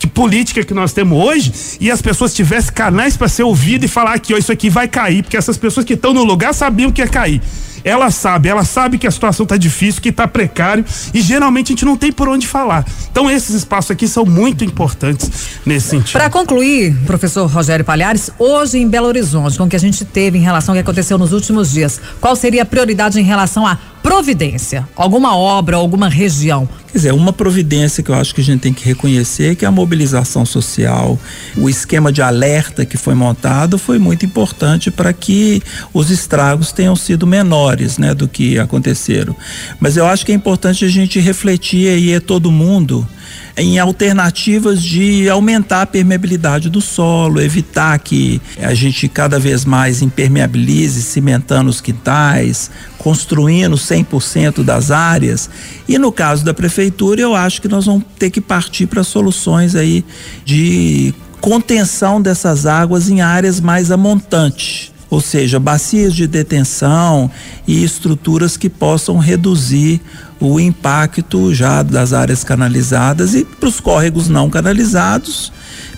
de 0.00 0.06
política 0.06 0.64
que 0.64 0.72
nós 0.72 0.94
temos 0.94 1.22
hoje 1.22 1.52
e 1.78 1.90
as 1.90 2.00
pessoas 2.00 2.34
tivessem 2.34 2.72
canais 2.72 3.18
para 3.18 3.28
ser 3.28 3.42
ouvidas 3.42 3.90
e 3.90 3.92
falar 3.92 4.18
que 4.18 4.32
ó, 4.32 4.38
isso 4.38 4.50
aqui 4.50 4.70
vai 4.70 4.88
cair, 4.88 5.22
porque 5.22 5.36
essas 5.36 5.58
pessoas 5.58 5.84
que 5.84 5.92
estão 5.92 6.14
no 6.14 6.24
lugar 6.24 6.54
sabiam 6.54 6.90
que 6.90 7.02
ia 7.02 7.06
cair. 7.06 7.42
Ela 7.84 8.10
sabe, 8.10 8.48
ela 8.48 8.64
sabe 8.64 8.98
que 8.98 9.06
a 9.06 9.10
situação 9.10 9.44
está 9.44 9.56
difícil, 9.56 10.02
que 10.02 10.10
está 10.10 10.26
precário 10.28 10.84
e 11.12 11.20
geralmente 11.20 11.68
a 11.68 11.72
gente 11.72 11.84
não 11.84 11.96
tem 11.96 12.12
por 12.12 12.28
onde 12.28 12.46
falar. 12.46 12.84
Então 13.10 13.30
esses 13.30 13.54
espaços 13.54 13.90
aqui 13.90 14.06
são 14.06 14.24
muito 14.24 14.64
importantes 14.64 15.30
nesse 15.64 15.88
sentido. 15.88 16.12
Para 16.12 16.30
concluir, 16.30 16.96
professor 17.06 17.46
Rogério 17.46 17.84
Palhares, 17.84 18.30
hoje 18.38 18.78
em 18.78 18.88
Belo 18.88 19.06
Horizonte, 19.06 19.56
com 19.56 19.64
o 19.64 19.68
que 19.68 19.76
a 19.76 19.80
gente 19.80 20.04
teve 20.04 20.38
em 20.38 20.42
relação 20.42 20.72
ao 20.72 20.76
que 20.76 20.82
aconteceu 20.82 21.18
nos 21.18 21.32
últimos 21.32 21.70
dias, 21.70 22.00
qual 22.20 22.36
seria 22.36 22.62
a 22.62 22.66
prioridade 22.66 23.18
em 23.20 23.24
relação 23.24 23.66
à 23.66 23.78
providência, 24.02 24.88
alguma 24.96 25.36
obra, 25.36 25.76
alguma 25.76 26.08
região. 26.08 26.68
Quer 26.90 26.98
dizer, 26.98 27.14
uma 27.14 27.32
providência 27.32 28.02
que 28.02 28.10
eu 28.10 28.14
acho 28.14 28.34
que 28.34 28.40
a 28.40 28.44
gente 28.44 28.60
tem 28.60 28.72
que 28.72 28.84
reconhecer 28.84 29.54
que 29.54 29.64
a 29.64 29.70
mobilização 29.70 30.44
social, 30.44 31.18
o 31.56 31.68
esquema 31.68 32.10
de 32.10 32.20
alerta 32.20 32.84
que 32.84 32.96
foi 32.96 33.14
montado 33.14 33.78
foi 33.78 33.98
muito 33.98 34.26
importante 34.26 34.90
para 34.90 35.12
que 35.12 35.62
os 35.94 36.10
estragos 36.10 36.72
tenham 36.72 36.96
sido 36.96 37.26
menores, 37.26 37.98
né, 37.98 38.14
do 38.14 38.26
que 38.26 38.58
aconteceram. 38.58 39.36
Mas 39.78 39.96
eu 39.96 40.06
acho 40.06 40.26
que 40.26 40.32
é 40.32 40.34
importante 40.34 40.84
a 40.84 40.88
gente 40.88 41.20
refletir 41.20 41.88
aí 41.88 42.18
todo 42.18 42.50
mundo 42.50 43.06
em 43.56 43.78
alternativas 43.78 44.82
de 44.82 45.28
aumentar 45.28 45.82
a 45.82 45.86
permeabilidade 45.86 46.70
do 46.70 46.80
solo, 46.80 47.40
evitar 47.40 47.98
que 47.98 48.40
a 48.58 48.74
gente 48.74 49.08
cada 49.08 49.38
vez 49.38 49.64
mais 49.64 50.02
impermeabilize, 50.02 51.02
cimentando 51.02 51.68
os 51.68 51.80
quintais, 51.80 52.70
construindo 52.98 53.76
100% 53.90 54.62
das 54.62 54.90
áreas. 54.90 55.50
E 55.88 55.98
no 55.98 56.12
caso 56.12 56.44
da 56.44 56.54
prefeitura, 56.54 57.20
eu 57.20 57.34
acho 57.34 57.60
que 57.60 57.68
nós 57.68 57.86
vamos 57.86 58.04
ter 58.18 58.30
que 58.30 58.40
partir 58.40 58.86
para 58.86 59.02
soluções 59.02 59.74
aí 59.74 60.04
de 60.44 61.14
contenção 61.40 62.20
dessas 62.20 62.66
águas 62.66 63.08
em 63.08 63.20
áreas 63.20 63.60
mais 63.60 63.90
amontantes 63.90 64.92
ou 65.10 65.20
seja, 65.20 65.58
bacias 65.58 66.14
de 66.14 66.24
detenção 66.28 67.28
e 67.66 67.82
estruturas 67.82 68.56
que 68.56 68.70
possam 68.70 69.18
reduzir 69.18 70.00
o 70.38 70.60
impacto 70.60 71.52
já 71.52 71.82
das 71.82 72.12
áreas 72.12 72.44
canalizadas 72.44 73.34
e 73.34 73.44
para 73.44 73.68
os 73.68 73.80
córregos 73.80 74.28
não 74.28 74.48
canalizados 74.48 75.52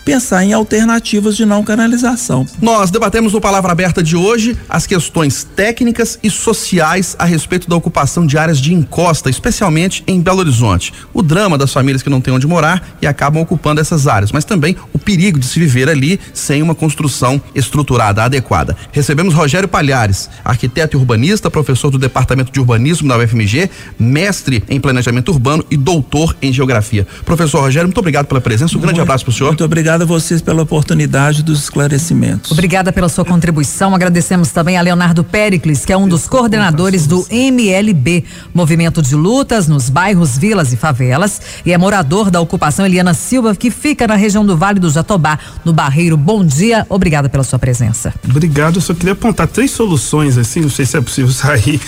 pensar 0.05 0.45
em 0.45 0.53
alternativas 0.53 1.37
de 1.37 1.45
não 1.45 1.63
canalização. 1.63 2.47
Nós 2.61 2.91
debatemos 2.91 3.33
no 3.33 3.41
Palavra 3.41 3.73
Aberta 3.73 4.03
de 4.03 4.17
hoje 4.17 4.57
as 4.69 4.87
questões 4.87 5.45
técnicas 5.45 6.19
e 6.23 6.31
sociais 6.31 7.15
a 7.19 7.25
respeito 7.25 7.69
da 7.69 7.77
ocupação 7.77 8.27
de 8.27 8.37
áreas 8.37 8.59
de 8.59 8.75
encosta, 8.75 9.31
especialmente 9.31 10.03
em 10.07 10.21
Belo 10.21 10.41
Horizonte. 10.41 10.93
O 11.13 11.23
drama 11.23 11.57
das 11.57 11.73
famílias 11.73 12.03
que 12.03 12.11
não 12.11 12.21
têm 12.21 12.35
onde 12.35 12.47
morar 12.47 12.97
e 13.01 13.07
acabam 13.07 13.43
ocupando 13.43 13.81
essas 13.81 14.07
áreas, 14.07 14.33
mas 14.33 14.45
também 14.45 14.77
o 14.93 14.99
perigo 14.99 15.39
de 15.39 15.47
se 15.47 15.59
viver 15.59 15.89
ali 15.89 16.19
sem 16.33 16.63
uma 16.63 16.75
construção 16.75 17.41
estruturada 17.55 18.25
adequada. 18.25 18.77
Recebemos 18.91 19.35
Rogério 19.35 19.69
Palhares, 19.69 20.29
arquiteto 20.45 20.97
e 20.97 20.99
urbanista, 20.99 21.51
professor 21.51 21.91
do 21.91 21.99
Departamento 21.99 22.53
de 22.53 22.61
Urbanismo 22.61 23.09
da 23.09 23.19
UFMG, 23.19 23.71
mestre 23.99 24.63
em 24.69 24.81
planejamento 24.81 25.31
urbano 25.31 25.65
e 25.71 25.77
doutor 25.77 26.37
em 26.43 26.53
geografia. 26.53 27.07
Professor 27.25 27.61
Rogério, 27.61 27.89
muito 27.89 27.99
obrigado 27.99 28.27
pela 28.27 28.41
presença. 28.41 28.77
Um 28.77 28.81
grande 28.81 29.01
abraço 29.01 29.25
para 29.25 29.31
o 29.31 29.35
senhor. 29.35 29.51
Muito 29.51 29.65
obrigado 29.65 29.92
obrigado 29.93 30.03
a 30.03 30.07
vocês 30.07 30.41
pela 30.41 30.63
oportunidade 30.63 31.43
dos 31.43 31.65
esclarecimentos. 31.65 32.51
Obrigada 32.51 32.91
pela 32.91 33.11
sua 33.11 33.27
contribuição. 33.27 33.95
Agradecemos 33.95 34.51
também 34.51 34.79
a 34.79 34.81
Leonardo 34.81 35.23
Pericles, 35.23 35.85
que 35.85 35.93
é 35.93 35.97
um 35.97 36.09
dos 36.09 36.27
coordenadores 36.27 37.07
do 37.07 37.27
MLB, 37.31 38.25
Movimento 38.55 39.03
de 39.03 39.15
Lutas 39.15 39.69
nos 39.69 39.91
bairros, 39.91 40.39
vilas 40.39 40.73
e 40.73 40.77
favelas, 40.77 41.43
e 41.67 41.73
é 41.73 41.79
morador 41.79 42.31
da 42.31 42.41
ocupação 42.41 42.87
Eliana 42.87 43.13
Silva, 43.13 43.55
que 43.55 43.71
fica 43.71 44.07
na 44.07 44.17
região 44.17 44.47
do 44.47 44.57
Vale 44.57 44.81
do 44.81 44.89
Jatobá, 44.89 45.39
no 45.63 45.75
Barreiro. 45.75 46.17
Bom 46.17 46.43
dia, 46.43 46.87
obrigada 46.89 47.29
pela 47.29 47.45
sua 47.45 47.59
presença. 47.59 48.15
Obrigado. 48.25 48.77
Eu 48.77 48.81
só 48.81 48.95
queria 48.95 49.13
apontar 49.13 49.47
três 49.47 49.73
soluções, 49.73 50.39
assim, 50.39 50.61
não 50.61 50.71
sei 50.71 50.87
se 50.87 50.97
é 50.97 51.01
possível 51.03 51.33
sair 51.33 51.79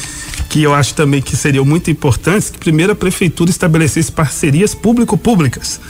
que 0.51 0.63
eu 0.63 0.75
acho 0.75 0.95
também 0.95 1.23
que 1.23 1.37
seriam 1.37 1.65
muito 1.65 1.91
importantes, 1.91 2.51
que 2.51 2.59
primeiro 2.59 2.93
a 2.93 2.95
prefeitura 2.95 3.49
estabelecesse 3.49 4.13
parcerias 4.13 4.75
público-públicas 4.75 5.81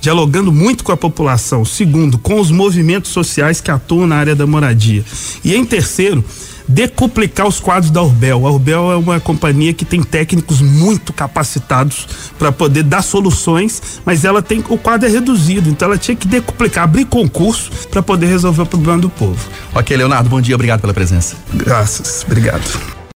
dialogando 0.00 0.52
muito 0.52 0.84
com 0.84 0.92
a 0.92 0.96
população. 0.96 1.64
Segundo, 1.64 2.18
com 2.18 2.40
os 2.40 2.50
movimentos 2.50 3.10
sociais 3.10 3.60
que 3.60 3.70
atuam 3.70 4.06
na 4.06 4.16
área 4.16 4.34
da 4.34 4.46
moradia. 4.46 5.04
E 5.44 5.54
em 5.54 5.64
terceiro, 5.64 6.24
decuplicar 6.68 7.46
os 7.46 7.58
quadros 7.58 7.90
da 7.90 8.02
Urbel. 8.02 8.46
A 8.46 8.50
Urbel 8.50 8.92
é 8.92 8.96
uma 8.96 9.18
companhia 9.18 9.72
que 9.72 9.84
tem 9.84 10.02
técnicos 10.02 10.60
muito 10.60 11.12
capacitados 11.12 12.06
para 12.38 12.52
poder 12.52 12.82
dar 12.82 13.02
soluções, 13.02 14.00
mas 14.04 14.24
ela 14.24 14.42
tem 14.42 14.62
o 14.68 14.76
quadro 14.76 15.08
é 15.08 15.10
reduzido, 15.10 15.70
então 15.70 15.88
ela 15.88 15.96
tinha 15.96 16.14
que 16.14 16.28
decuplicar, 16.28 16.84
abrir 16.84 17.06
concurso 17.06 17.70
para 17.90 18.02
poder 18.02 18.26
resolver 18.26 18.62
o 18.62 18.66
problema 18.66 18.98
do 18.98 19.08
povo. 19.08 19.38
Ok, 19.74 19.96
Leonardo, 19.96 20.28
bom 20.28 20.40
dia, 20.40 20.54
obrigado 20.54 20.80
pela 20.80 20.92
presença. 20.92 21.36
Graças, 21.54 22.24
obrigado. 22.26 22.97